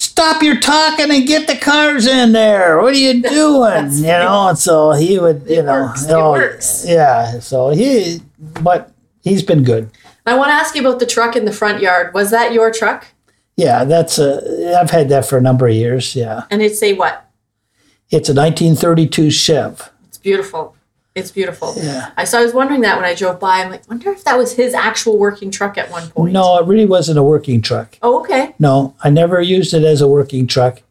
stop 0.00 0.42
your 0.42 0.58
talking 0.58 1.10
and 1.10 1.26
get 1.26 1.46
the 1.46 1.56
cars 1.56 2.06
in 2.06 2.32
there. 2.32 2.80
What 2.80 2.94
are 2.94 2.98
you 2.98 3.22
doing? 3.22 3.92
you 3.92 4.02
know, 4.02 4.48
and 4.48 4.58
so 4.58 4.92
he 4.92 5.18
would, 5.18 5.44
you 5.48 5.62
know, 5.62 5.82
works. 5.84 6.04
It 6.04 6.10
oh, 6.12 6.32
works. 6.32 6.84
yeah. 6.88 7.38
So 7.40 7.70
he, 7.70 8.20
but 8.62 8.90
he's 9.22 9.42
been 9.42 9.62
good. 9.62 9.90
I 10.26 10.34
want 10.36 10.48
to 10.48 10.54
ask 10.54 10.74
you 10.74 10.80
about 10.86 10.98
the 10.98 11.06
truck 11.06 11.36
in 11.36 11.44
the 11.44 11.52
front 11.52 11.80
yard. 11.80 12.12
Was 12.14 12.30
that 12.30 12.52
your 12.52 12.70
truck? 12.72 13.06
Yeah, 13.56 13.84
that's 13.84 14.18
a. 14.18 14.78
I've 14.80 14.90
had 14.90 15.08
that 15.10 15.26
for 15.26 15.36
a 15.38 15.40
number 15.40 15.66
of 15.68 15.74
years. 15.74 16.16
Yeah, 16.16 16.44
And 16.50 16.62
it's 16.62 16.82
a 16.82 16.94
what? 16.94 17.26
it's 18.10 18.28
a 18.28 18.34
1932 18.34 19.30
Chev. 19.30 19.90
It's 20.08 20.18
beautiful. 20.18 20.74
It's 21.14 21.32
beautiful. 21.32 21.74
Yeah. 21.76 22.12
I 22.16 22.24
so 22.24 22.38
I 22.38 22.44
was 22.44 22.54
wondering 22.54 22.82
that 22.82 22.96
when 22.96 23.04
I 23.04 23.14
drove 23.14 23.40
by. 23.40 23.58
I'm 23.62 23.70
like, 23.70 23.88
wonder 23.88 24.10
if 24.10 24.22
that 24.24 24.38
was 24.38 24.52
his 24.54 24.74
actual 24.74 25.18
working 25.18 25.50
truck 25.50 25.76
at 25.76 25.90
one 25.90 26.08
point. 26.10 26.32
No, 26.32 26.58
it 26.58 26.66
really 26.66 26.86
wasn't 26.86 27.18
a 27.18 27.22
working 27.22 27.60
truck. 27.62 27.98
Oh, 28.00 28.20
okay. 28.20 28.54
No, 28.60 28.94
I 29.02 29.10
never 29.10 29.40
used 29.40 29.74
it 29.74 29.82
as 29.82 30.00
a 30.00 30.06
working 30.08 30.46
truck, 30.46 30.82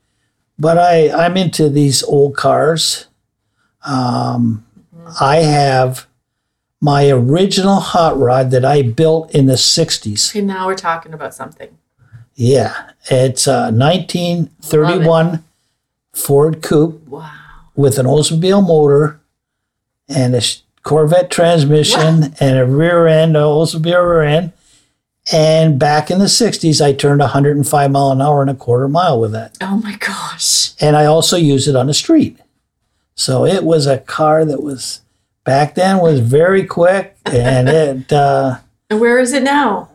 but 0.58 0.78
I 0.78 1.10
I'm 1.10 1.38
into 1.38 1.70
these 1.70 2.04
old 2.04 2.36
cars. 2.36 3.08
Um, 3.86 4.66
I 5.22 5.38
have 5.38 6.06
my 6.82 7.10
original 7.10 7.80
hot 7.80 8.18
rod 8.20 8.52
that 8.52 8.66
I 8.66 8.82
built 8.82 9.34
in 9.34 9.46
the 9.46 9.54
'60s. 9.54 10.32
Okay, 10.32 10.42
now 10.42 10.68
we're 10.68 10.76
talking 10.76 11.14
about 11.14 11.34
something. 11.34 11.78
Yeah, 12.36 12.90
it's 13.10 13.48
a 13.48 13.72
1931 13.72 15.44
Ford 16.14 16.62
Coupe 16.62 17.08
Wow. 17.08 17.32
with 17.76 17.98
an 17.98 18.06
Oldsmobile 18.06 18.66
motor 18.68 19.19
and 20.10 20.36
a 20.36 20.42
Corvette 20.84 21.30
transmission 21.30 22.34
and 22.40 22.58
a 22.58 22.66
rear 22.66 23.08
end, 23.08 23.36
a 23.36 23.42
Oldsmobile 23.42 24.10
rear 24.10 24.22
end. 24.24 24.54
And 25.32 25.78
back 25.78 26.10
in 26.10 26.18
the 26.18 26.26
60s, 26.26 26.84
I 26.84 26.94
turned 26.94 27.20
105 27.20 27.92
mile 27.92 28.12
an 28.12 28.22
hour 28.22 28.42
and 28.42 28.50
a 28.50 28.56
quarter 28.56 28.88
mile 28.88 29.20
with 29.20 29.32
that. 29.34 29.58
Oh 29.62 29.78
my 29.78 29.96
gosh. 29.98 30.72
And 30.82 30.96
I 30.96 31.06
also 31.06 31.38
used 31.38 31.68
it 31.68 31.76
on 31.76 31.88
the 31.88 31.94
street. 31.94 32.40
So 33.14 33.46
it 33.46 33.64
was 33.64 33.86
a 33.86 34.00
car 34.00 34.46
that 34.46 34.64
was 34.64 35.02
back 35.44 35.76
then 35.76 36.00
was 36.00 36.20
very 36.20 36.66
quick 36.66 37.18
and 37.26 37.70
it 38.08 38.12
uh, 38.12 38.60
And 38.90 39.00
where 39.00 39.20
is 39.20 39.34
it 39.34 39.44
now? 39.44 39.90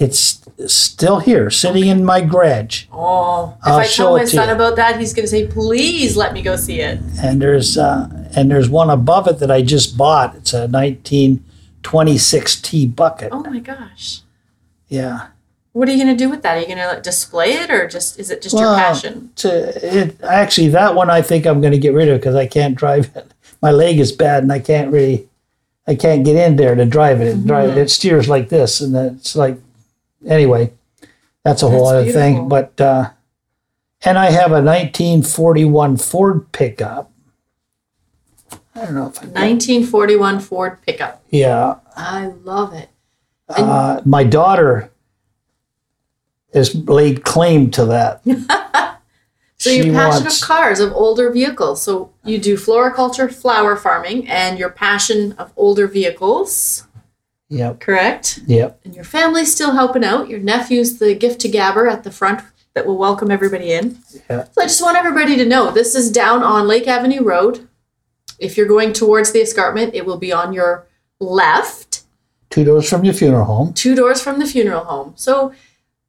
it's 0.00 0.44
still 0.66 1.18
here 1.18 1.50
sitting 1.50 1.86
in 1.86 2.04
my 2.04 2.20
garage. 2.20 2.86
Oh, 2.92 3.56
if 3.60 3.66
I'll 3.66 3.78
I 3.78 3.86
tell 3.86 4.16
my 4.16 4.24
son 4.24 4.48
about 4.50 4.76
that, 4.76 4.98
he's 4.98 5.14
going 5.14 5.24
to 5.24 5.30
say, 5.30 5.46
"Please 5.46 6.16
let 6.16 6.32
me 6.32 6.42
go 6.42 6.56
see 6.56 6.80
it." 6.80 7.00
And 7.20 7.40
there's 7.40 7.78
uh, 7.78 8.17
and 8.36 8.50
there's 8.50 8.68
one 8.70 8.90
above 8.90 9.26
it 9.28 9.38
that 9.38 9.50
I 9.50 9.62
just 9.62 9.96
bought. 9.96 10.34
It's 10.36 10.52
a 10.52 10.66
1926 10.68 12.60
T 12.62 12.86
bucket. 12.86 13.30
Oh 13.32 13.40
my 13.42 13.58
gosh. 13.60 14.20
Yeah. 14.88 15.28
What 15.72 15.88
are 15.88 15.92
you 15.92 16.02
going 16.02 16.16
to 16.16 16.24
do 16.24 16.28
with 16.30 16.42
that? 16.42 16.56
Are 16.56 16.60
you 16.60 16.66
going 16.66 16.78
to 16.78 16.86
like, 16.88 17.02
display 17.02 17.52
it, 17.52 17.70
or 17.70 17.86
just 17.86 18.18
is 18.18 18.30
it 18.30 18.42
just 18.42 18.56
your 18.56 18.74
passion? 18.74 19.30
To 19.36 19.98
it 19.98 20.20
actually 20.24 20.68
that 20.68 20.94
one 20.94 21.10
I 21.10 21.22
think 21.22 21.46
I'm 21.46 21.60
going 21.60 21.72
to 21.72 21.78
get 21.78 21.94
rid 21.94 22.08
of 22.08 22.18
because 22.20 22.34
I 22.34 22.46
can't 22.46 22.74
drive 22.74 23.10
it. 23.14 23.32
My 23.62 23.70
leg 23.70 23.98
is 23.98 24.12
bad 24.12 24.42
and 24.42 24.52
I 24.52 24.58
can't 24.60 24.92
really 24.92 25.28
I 25.86 25.94
can't 25.94 26.24
get 26.24 26.36
in 26.36 26.56
there 26.56 26.74
to 26.74 26.84
drive 26.84 27.20
it. 27.20 27.28
It, 27.28 27.36
Mm-hmm. 27.44 27.78
it 27.78 27.90
steers 27.90 28.28
like 28.28 28.48
this 28.48 28.80
and 28.80 28.94
it's 28.96 29.36
like 29.36 29.58
anyway. 30.26 30.72
That's 31.44 31.62
a 31.62 31.68
whole 31.70 31.84
That's 31.86 31.92
other 31.92 32.02
beautiful. 32.04 32.20
thing. 32.20 32.48
But 32.48 32.80
uh, 32.80 33.10
and 34.04 34.18
I 34.18 34.30
have 34.30 34.50
a 34.50 34.60
1941 34.62 35.96
Ford 35.96 36.50
pickup. 36.52 37.10
I 38.78 38.84
don't 38.84 38.94
know 38.94 39.08
if 39.08 39.18
I 39.22 39.26
1941 39.26 40.40
Ford 40.40 40.78
pickup. 40.86 41.22
yeah. 41.30 41.76
I 41.96 42.26
love 42.44 42.72
it. 42.74 42.88
Uh, 43.48 44.00
my 44.04 44.22
daughter 44.24 44.90
has 46.54 46.74
laid 46.74 47.24
claim 47.24 47.70
to 47.72 47.84
that. 47.86 48.22
So 49.60 49.70
you're 49.70 49.92
passionate 49.92 50.22
wants- 50.26 50.40
of 50.42 50.46
cars, 50.46 50.78
of 50.78 50.92
older 50.92 51.32
vehicles. 51.32 51.82
So 51.82 52.12
you 52.22 52.38
do 52.38 52.56
floriculture, 52.56 53.28
flower 53.28 53.74
farming, 53.74 54.28
and 54.28 54.56
your 54.56 54.70
passion 54.70 55.32
of 55.32 55.52
older 55.56 55.88
vehicles, 55.88 56.86
Yep. 57.48 57.80
correct? 57.80 58.38
Yep. 58.46 58.78
And 58.84 58.94
your 58.94 59.02
family's 59.02 59.52
still 59.52 59.72
helping 59.72 60.04
out. 60.04 60.28
Your 60.28 60.38
nephew's 60.38 61.00
the 61.00 61.12
gift 61.12 61.40
to 61.40 61.48
Gabber 61.48 61.90
at 61.90 62.04
the 62.04 62.12
front 62.12 62.40
that 62.74 62.86
will 62.86 62.98
welcome 62.98 63.32
everybody 63.32 63.72
in. 63.72 63.98
Yeah. 64.30 64.44
So 64.44 64.60
I 64.62 64.66
just 64.66 64.80
want 64.80 64.96
everybody 64.96 65.34
to 65.36 65.44
know 65.44 65.72
this 65.72 65.96
is 65.96 66.12
down 66.12 66.44
on 66.44 66.68
Lake 66.68 66.86
Avenue 66.86 67.24
Road. 67.24 67.67
If 68.38 68.56
you're 68.56 68.66
going 68.68 68.92
towards 68.92 69.32
the 69.32 69.40
escarpment, 69.40 69.94
it 69.94 70.06
will 70.06 70.18
be 70.18 70.32
on 70.32 70.52
your 70.52 70.86
left, 71.20 72.02
Two 72.50 72.64
doors 72.64 72.88
from 72.88 73.04
your 73.04 73.14
funeral 73.14 73.44
home. 73.44 73.74
two 73.74 73.94
doors 73.94 74.22
from 74.22 74.38
the 74.38 74.46
funeral 74.46 74.84
home. 74.84 75.12
So 75.16 75.52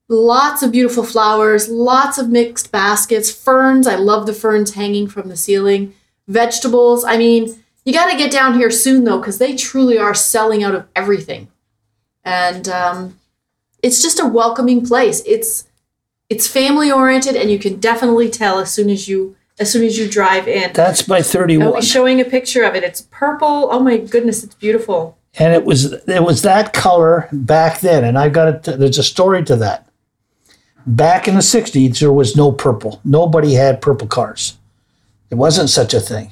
lots 0.08 0.64
of 0.64 0.72
beautiful 0.72 1.04
flowers, 1.04 1.68
lots 1.70 2.18
of 2.18 2.30
mixed 2.30 2.72
baskets, 2.72 3.30
ferns. 3.32 3.86
I 3.88 3.96
love 3.96 4.26
the 4.26 4.34
ferns 4.34 4.74
hanging 4.74 5.08
from 5.08 5.28
the 5.30 5.36
ceiling. 5.36 5.94
Vegetables. 6.28 7.04
I 7.04 7.18
mean, 7.18 7.62
you 7.84 7.92
got 7.94 8.10
to 8.12 8.18
get 8.18 8.32
down 8.32 8.54
here 8.54 8.72
soon 8.72 9.04
though, 9.04 9.18
because 9.20 9.38
they 9.40 9.56
truly 9.56 9.98
are 9.98 10.14
selling 10.14 10.64
out 10.64 10.76
of 10.76 10.88
everything. 10.96 11.50
And 12.24 12.70
um, 12.70 13.20
it's 13.84 14.02
just 14.02 14.20
a 14.20 14.28
welcoming 14.28 14.86
place. 14.86 15.22
It's 15.26 15.66
it's 16.30 16.48
family 16.48 16.92
oriented, 16.92 17.36
and 17.36 17.50
you 17.50 17.58
can 17.58 17.80
definitely 17.80 18.30
tell 18.30 18.60
as 18.60 18.72
soon 18.72 18.90
as 18.92 19.08
you 19.08 19.36
as 19.60 19.72
soon 19.72 19.84
as 19.84 19.98
you 19.98 20.10
drive 20.10 20.48
in. 20.48 20.72
That's 20.74 21.08
my 21.08 21.18
I'll 21.18 21.24
31. 21.24 21.80
be 21.80 21.86
showing 21.86 22.22
a 22.22 22.26
picture 22.26 22.64
of 22.64 22.76
it. 22.76 22.84
It's 22.84 23.02
purple. 23.12 23.68
Oh 23.72 23.80
my 23.80 23.98
goodness, 23.98 24.44
it's 24.44 24.56
beautiful. 24.56 25.18
and 25.38 25.54
it 25.54 25.66
was 25.66 25.94
it 25.94 26.24
was 26.24 26.42
that 26.42 26.74
color 26.74 27.28
back 27.32 27.80
then 27.82 28.04
and 28.04 28.18
I've 28.18 28.34
got 28.34 28.68
it 28.68 28.80
there's 28.80 28.98
a 28.98 29.04
story 29.04 29.44
to 29.46 29.56
that 29.58 29.88
back 30.88 31.28
in 31.28 31.36
the 31.36 31.42
60s 31.42 32.00
there 32.00 32.12
was 32.12 32.36
no 32.36 32.52
purple 32.52 33.00
nobody 33.04 33.54
had 33.54 33.82
purple 33.82 34.08
cars 34.08 34.58
it 35.30 35.36
wasn't 35.36 35.70
such 35.70 35.94
a 35.94 36.00
thing 36.00 36.32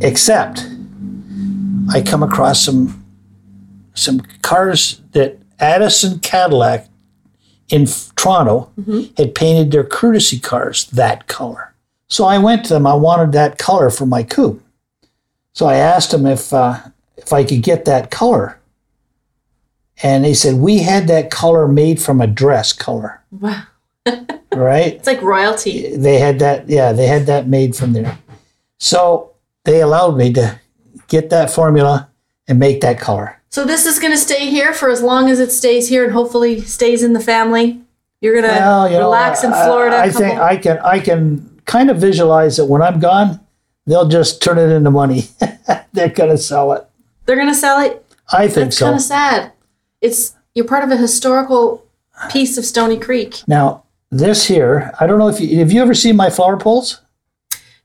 except 0.00 0.66
i 1.92 2.00
come 2.00 2.22
across 2.22 2.64
some 2.64 3.04
some 3.94 4.20
cars 4.42 5.00
that 5.12 5.38
addison 5.58 6.20
cadillac 6.20 6.88
in 7.68 7.86
toronto 8.14 8.70
mm-hmm. 8.80 9.12
had 9.16 9.34
painted 9.34 9.72
their 9.72 9.84
courtesy 9.84 10.38
cars 10.38 10.86
that 10.86 11.26
color 11.26 11.67
so 12.08 12.24
i 12.24 12.38
went 12.38 12.64
to 12.64 12.74
them 12.74 12.86
i 12.86 12.94
wanted 12.94 13.32
that 13.32 13.58
color 13.58 13.90
for 13.90 14.06
my 14.06 14.22
coupe 14.22 14.62
so 15.52 15.66
i 15.66 15.74
asked 15.74 16.10
them 16.10 16.26
if 16.26 16.52
uh, 16.52 16.78
if 17.28 17.32
I 17.32 17.44
could 17.44 17.62
get 17.62 17.84
that 17.84 18.10
color. 18.10 18.58
And 20.02 20.24
they 20.24 20.32
said, 20.32 20.54
we 20.54 20.78
had 20.78 21.08
that 21.08 21.30
color 21.30 21.66
made 21.68 22.00
from 22.00 22.20
a 22.20 22.26
dress 22.26 22.72
color, 22.72 23.20
Wow, 23.32 23.64
right? 24.54 24.94
it's 24.94 25.06
like 25.06 25.20
royalty. 25.20 25.94
They 25.96 26.18
had 26.18 26.38
that, 26.38 26.68
yeah, 26.68 26.92
they 26.92 27.06
had 27.08 27.26
that 27.26 27.48
made 27.48 27.74
from 27.74 27.92
there. 27.92 28.16
So 28.78 29.34
they 29.64 29.80
allowed 29.80 30.16
me 30.16 30.32
to 30.34 30.60
get 31.08 31.30
that 31.30 31.50
formula 31.50 32.08
and 32.46 32.60
make 32.60 32.80
that 32.82 33.00
color. 33.00 33.42
So 33.50 33.64
this 33.64 33.86
is 33.86 33.98
going 33.98 34.12
to 34.12 34.18
stay 34.18 34.48
here 34.48 34.72
for 34.72 34.88
as 34.88 35.02
long 35.02 35.28
as 35.28 35.40
it 35.40 35.50
stays 35.50 35.88
here, 35.88 36.04
and 36.04 36.12
hopefully 36.12 36.60
stays 36.60 37.02
in 37.02 37.12
the 37.12 37.20
family. 37.20 37.80
You're 38.20 38.34
going 38.34 38.44
to 38.44 38.56
Well, 38.60 38.88
you 38.88 38.94
know, 38.94 39.06
relax 39.06 39.42
in 39.42 39.50
Florida. 39.50 39.98
I, 39.98 40.10
think 40.10 40.38
I 40.38 40.56
can, 40.56 40.78
I 40.78 41.00
can 41.00 41.47
kind 41.68 41.90
of 41.90 41.98
visualize 41.98 42.56
that 42.56 42.64
when 42.64 42.82
I'm 42.82 42.98
gone, 42.98 43.38
they'll 43.86 44.08
just 44.08 44.42
turn 44.42 44.58
it 44.58 44.70
into 44.70 44.90
money. 44.90 45.24
They're 45.92 46.08
going 46.08 46.30
to 46.30 46.38
sell 46.38 46.72
it. 46.72 46.84
They're 47.26 47.36
going 47.36 47.48
to 47.48 47.54
sell 47.54 47.80
it. 47.80 48.04
I 48.32 48.48
think 48.48 48.66
That's 48.66 48.78
so. 48.78 48.86
kind 48.86 48.96
of 48.96 49.02
sad. 49.02 49.52
It's 50.00 50.34
You're 50.54 50.64
part 50.66 50.82
of 50.82 50.90
a 50.90 50.96
historical 50.96 51.86
piece 52.30 52.58
of 52.58 52.64
Stoney 52.64 52.98
Creek. 52.98 53.42
Now, 53.46 53.84
this 54.10 54.46
here, 54.46 54.92
I 54.98 55.06
don't 55.06 55.18
know 55.18 55.28
if 55.28 55.38
you 55.40 55.58
have 55.58 55.70
you 55.70 55.82
ever 55.82 55.94
seen 55.94 56.16
my 56.16 56.30
flower 56.30 56.56
poles? 56.56 57.00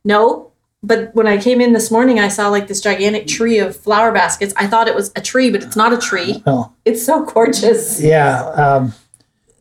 No, 0.06 0.52
but 0.82 1.14
when 1.14 1.28
I 1.28 1.38
came 1.38 1.60
in 1.60 1.74
this 1.74 1.92
morning, 1.92 2.20
I 2.20 2.30
saw 2.30 2.48
like 2.50 2.68
this 2.68 2.80
gigantic 2.80 3.28
tree 3.28 3.60
of 3.60 3.76
flower 3.76 4.12
baskets. 4.12 4.54
I 4.56 4.68
thought 4.68 4.88
it 4.88 4.96
was 4.96 5.12
a 5.16 5.22
tree, 5.22 5.52
but 5.52 5.64
it's 5.64 5.76
not 5.76 5.92
a 5.92 5.98
tree. 5.98 6.42
No. 6.46 6.74
It's 6.86 7.06
so 7.06 7.26
gorgeous. 7.26 8.02
Yeah. 8.02 8.44
Um, 8.52 8.94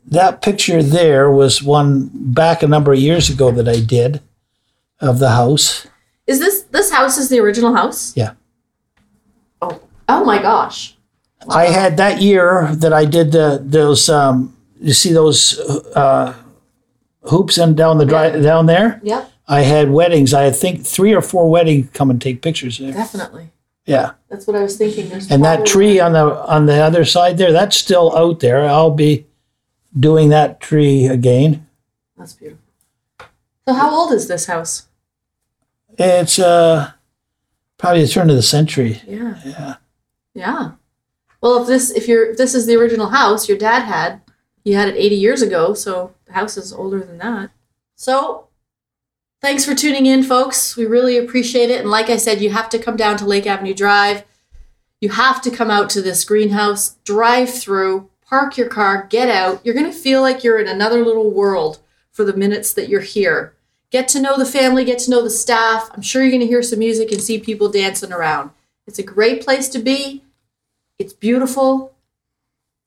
that 0.07 0.41
picture 0.41 0.83
there 0.83 1.31
was 1.31 1.63
one 1.63 2.09
back 2.13 2.63
a 2.63 2.67
number 2.67 2.93
of 2.93 2.99
years 2.99 3.29
ago 3.29 3.51
that 3.51 3.67
I 3.67 3.79
did 3.79 4.21
of 4.99 5.19
the 5.19 5.29
house. 5.29 5.87
Is 6.27 6.39
this 6.39 6.63
this 6.63 6.91
house 6.91 7.17
is 7.17 7.29
the 7.29 7.39
original 7.39 7.75
house? 7.75 8.15
Yeah. 8.15 8.33
Oh, 9.61 9.81
oh 10.07 10.23
my 10.23 10.41
gosh. 10.41 10.95
I 11.49 11.65
had 11.65 11.97
that 11.97 12.21
year 12.21 12.69
that 12.75 12.93
I 12.93 13.05
did 13.05 13.31
the 13.31 13.61
those 13.63 14.09
um, 14.09 14.55
you 14.79 14.93
see 14.93 15.11
those 15.11 15.59
uh, 15.95 16.33
hoops 17.23 17.57
and 17.57 17.75
down 17.75 17.97
the 17.97 18.05
dry, 18.05 18.29
down 18.29 18.65
there. 18.65 19.01
Yep, 19.03 19.31
I 19.47 19.61
had 19.61 19.91
weddings. 19.91 20.33
I 20.33 20.51
think 20.51 20.85
three 20.85 21.13
or 21.13 21.21
four 21.21 21.49
weddings 21.49 21.89
come 21.93 22.09
and 22.09 22.21
take 22.21 22.41
pictures 22.41 22.77
there. 22.77 22.93
definitely. 22.93 23.49
Yeah, 23.85 24.11
That's 24.29 24.47
what 24.47 24.55
I 24.55 24.61
was 24.61 24.77
thinking. 24.77 25.09
There's 25.09 25.29
and 25.29 25.43
that 25.43 25.65
tree 25.65 25.99
on 25.99 26.13
the 26.13 26.23
on 26.49 26.67
the 26.67 26.79
other 26.81 27.03
side 27.03 27.37
there, 27.37 27.51
that's 27.51 27.75
still 27.75 28.15
out 28.15 28.39
there. 28.39 28.61
I'll 28.61 28.91
be 28.91 29.25
doing 29.97 30.29
that 30.29 30.59
tree 30.59 31.05
again. 31.07 31.67
That's 32.17 32.33
beautiful. 32.33 32.63
So 33.67 33.73
how 33.73 33.95
old 33.95 34.11
is 34.11 34.27
this 34.27 34.45
house? 34.45 34.87
It's 35.97 36.39
uh 36.39 36.91
probably 37.77 38.01
the 38.01 38.07
turn 38.07 38.29
of 38.29 38.35
the 38.35 38.41
century. 38.41 39.01
Yeah. 39.07 39.39
Yeah. 39.45 39.75
Yeah. 40.33 40.71
Well, 41.41 41.61
if 41.61 41.67
this 41.67 41.91
if 41.91 42.07
you're 42.07 42.31
if 42.31 42.37
this 42.37 42.55
is 42.55 42.65
the 42.65 42.75
original 42.75 43.09
house 43.09 43.47
your 43.47 43.57
dad 43.57 43.83
had, 43.83 44.21
he 44.63 44.73
had 44.73 44.89
it 44.89 44.95
80 44.95 45.15
years 45.15 45.41
ago, 45.41 45.73
so 45.73 46.13
the 46.25 46.33
house 46.33 46.57
is 46.57 46.71
older 46.71 47.01
than 47.01 47.17
that. 47.17 47.51
So, 47.95 48.47
thanks 49.41 49.65
for 49.65 49.75
tuning 49.75 50.05
in, 50.05 50.23
folks. 50.23 50.77
We 50.77 50.85
really 50.85 51.17
appreciate 51.17 51.69
it. 51.69 51.81
And 51.81 51.89
like 51.89 52.09
I 52.09 52.17
said, 52.17 52.41
you 52.41 52.49
have 52.51 52.69
to 52.69 52.79
come 52.79 52.95
down 52.95 53.17
to 53.17 53.25
Lake 53.25 53.45
Avenue 53.45 53.73
Drive. 53.73 54.23
You 55.01 55.09
have 55.09 55.41
to 55.41 55.51
come 55.51 55.69
out 55.69 55.89
to 55.91 56.01
this 56.01 56.23
greenhouse, 56.23 56.95
drive 57.03 57.53
through, 57.53 58.09
park 58.33 58.57
your 58.57 58.67
car, 58.67 59.05
get 59.11 59.29
out. 59.29 59.63
You're 59.63 59.75
going 59.75 59.91
to 59.91 59.95
feel 59.95 60.23
like 60.23 60.43
you're 60.43 60.57
in 60.57 60.67
another 60.67 61.05
little 61.05 61.29
world 61.29 61.77
for 62.11 62.25
the 62.25 62.35
minutes 62.35 62.73
that 62.73 62.89
you're 62.89 62.99
here. 62.99 63.53
Get 63.91 64.07
to 64.07 64.19
know 64.19 64.39
the 64.39 64.43
family, 64.43 64.83
get 64.83 64.97
to 64.99 65.11
know 65.11 65.21
the 65.21 65.29
staff. 65.29 65.91
I'm 65.93 66.01
sure 66.01 66.23
you're 66.23 66.31
going 66.31 66.41
to 66.41 66.47
hear 66.47 66.63
some 66.63 66.79
music 66.79 67.11
and 67.11 67.21
see 67.21 67.37
people 67.37 67.69
dancing 67.69 68.11
around. 68.11 68.49
It's 68.87 68.97
a 68.97 69.03
great 69.03 69.43
place 69.43 69.69
to 69.69 69.77
be. 69.77 70.23
It's 70.97 71.13
beautiful. 71.13 71.93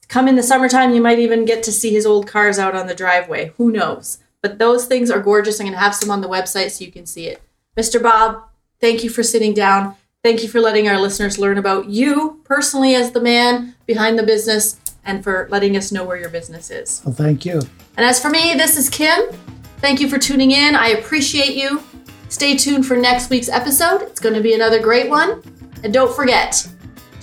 Come 0.08 0.26
in 0.26 0.34
the 0.34 0.42
summertime, 0.42 0.92
you 0.92 1.00
might 1.00 1.20
even 1.20 1.44
get 1.44 1.62
to 1.62 1.72
see 1.72 1.92
his 1.92 2.06
old 2.06 2.26
cars 2.26 2.58
out 2.58 2.74
on 2.74 2.88
the 2.88 2.94
driveway. 2.94 3.52
Who 3.56 3.70
knows? 3.70 4.18
But 4.42 4.58
those 4.58 4.86
things 4.86 5.12
are 5.12 5.22
gorgeous. 5.22 5.60
I'm 5.60 5.66
going 5.66 5.74
to 5.74 5.78
have 5.78 5.94
some 5.94 6.10
on 6.10 6.22
the 6.22 6.28
website 6.28 6.72
so 6.72 6.84
you 6.84 6.90
can 6.90 7.06
see 7.06 7.28
it. 7.28 7.40
Mr. 7.76 8.02
Bob, 8.02 8.42
thank 8.80 9.04
you 9.04 9.10
for 9.10 9.22
sitting 9.22 9.54
down. 9.54 9.94
Thank 10.24 10.42
you 10.42 10.48
for 10.48 10.58
letting 10.60 10.88
our 10.88 10.98
listeners 10.98 11.38
learn 11.38 11.56
about 11.56 11.88
you 11.88 12.40
personally 12.42 12.96
as 12.96 13.12
the 13.12 13.20
man 13.20 13.76
behind 13.86 14.18
the 14.18 14.24
business 14.24 14.80
and 15.06 15.24
for 15.24 15.48
letting 15.50 15.76
us 15.76 15.92
know 15.92 16.04
where 16.04 16.16
your 16.16 16.28
business 16.28 16.70
is. 16.70 17.00
Well, 17.04 17.14
thank 17.14 17.44
you. 17.44 17.60
And 17.96 18.04
as 18.04 18.20
for 18.20 18.28
me, 18.28 18.54
this 18.54 18.76
is 18.76 18.90
Kim. 18.90 19.30
Thank 19.78 20.00
you 20.00 20.08
for 20.08 20.18
tuning 20.18 20.50
in. 20.50 20.74
I 20.74 20.88
appreciate 20.88 21.56
you. 21.56 21.82
Stay 22.28 22.56
tuned 22.56 22.84
for 22.84 22.96
next 22.96 23.30
week's 23.30 23.48
episode. 23.48 24.02
It's 24.02 24.20
going 24.20 24.34
to 24.34 24.40
be 24.42 24.54
another 24.54 24.80
great 24.80 25.08
one. 25.08 25.42
And 25.84 25.92
don't 25.92 26.14
forget, 26.14 26.66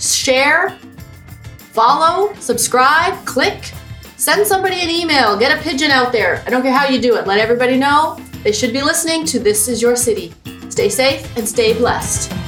share, 0.00 0.70
follow, 1.72 2.32
subscribe, 2.34 3.24
click, 3.26 3.72
send 4.16 4.46
somebody 4.46 4.80
an 4.80 4.88
email, 4.88 5.36
get 5.38 5.56
a 5.56 5.62
pigeon 5.62 5.90
out 5.90 6.12
there. 6.12 6.42
I 6.46 6.50
don't 6.50 6.62
care 6.62 6.72
how 6.72 6.88
you 6.88 7.00
do 7.00 7.16
it. 7.16 7.26
Let 7.26 7.38
everybody 7.38 7.76
know 7.76 8.18
they 8.42 8.52
should 8.52 8.72
be 8.72 8.82
listening 8.82 9.26
to 9.26 9.38
This 9.38 9.68
Is 9.68 9.82
Your 9.82 9.96
City. 9.96 10.32
Stay 10.70 10.88
safe 10.88 11.36
and 11.36 11.46
stay 11.46 11.76
blessed. 11.76 12.43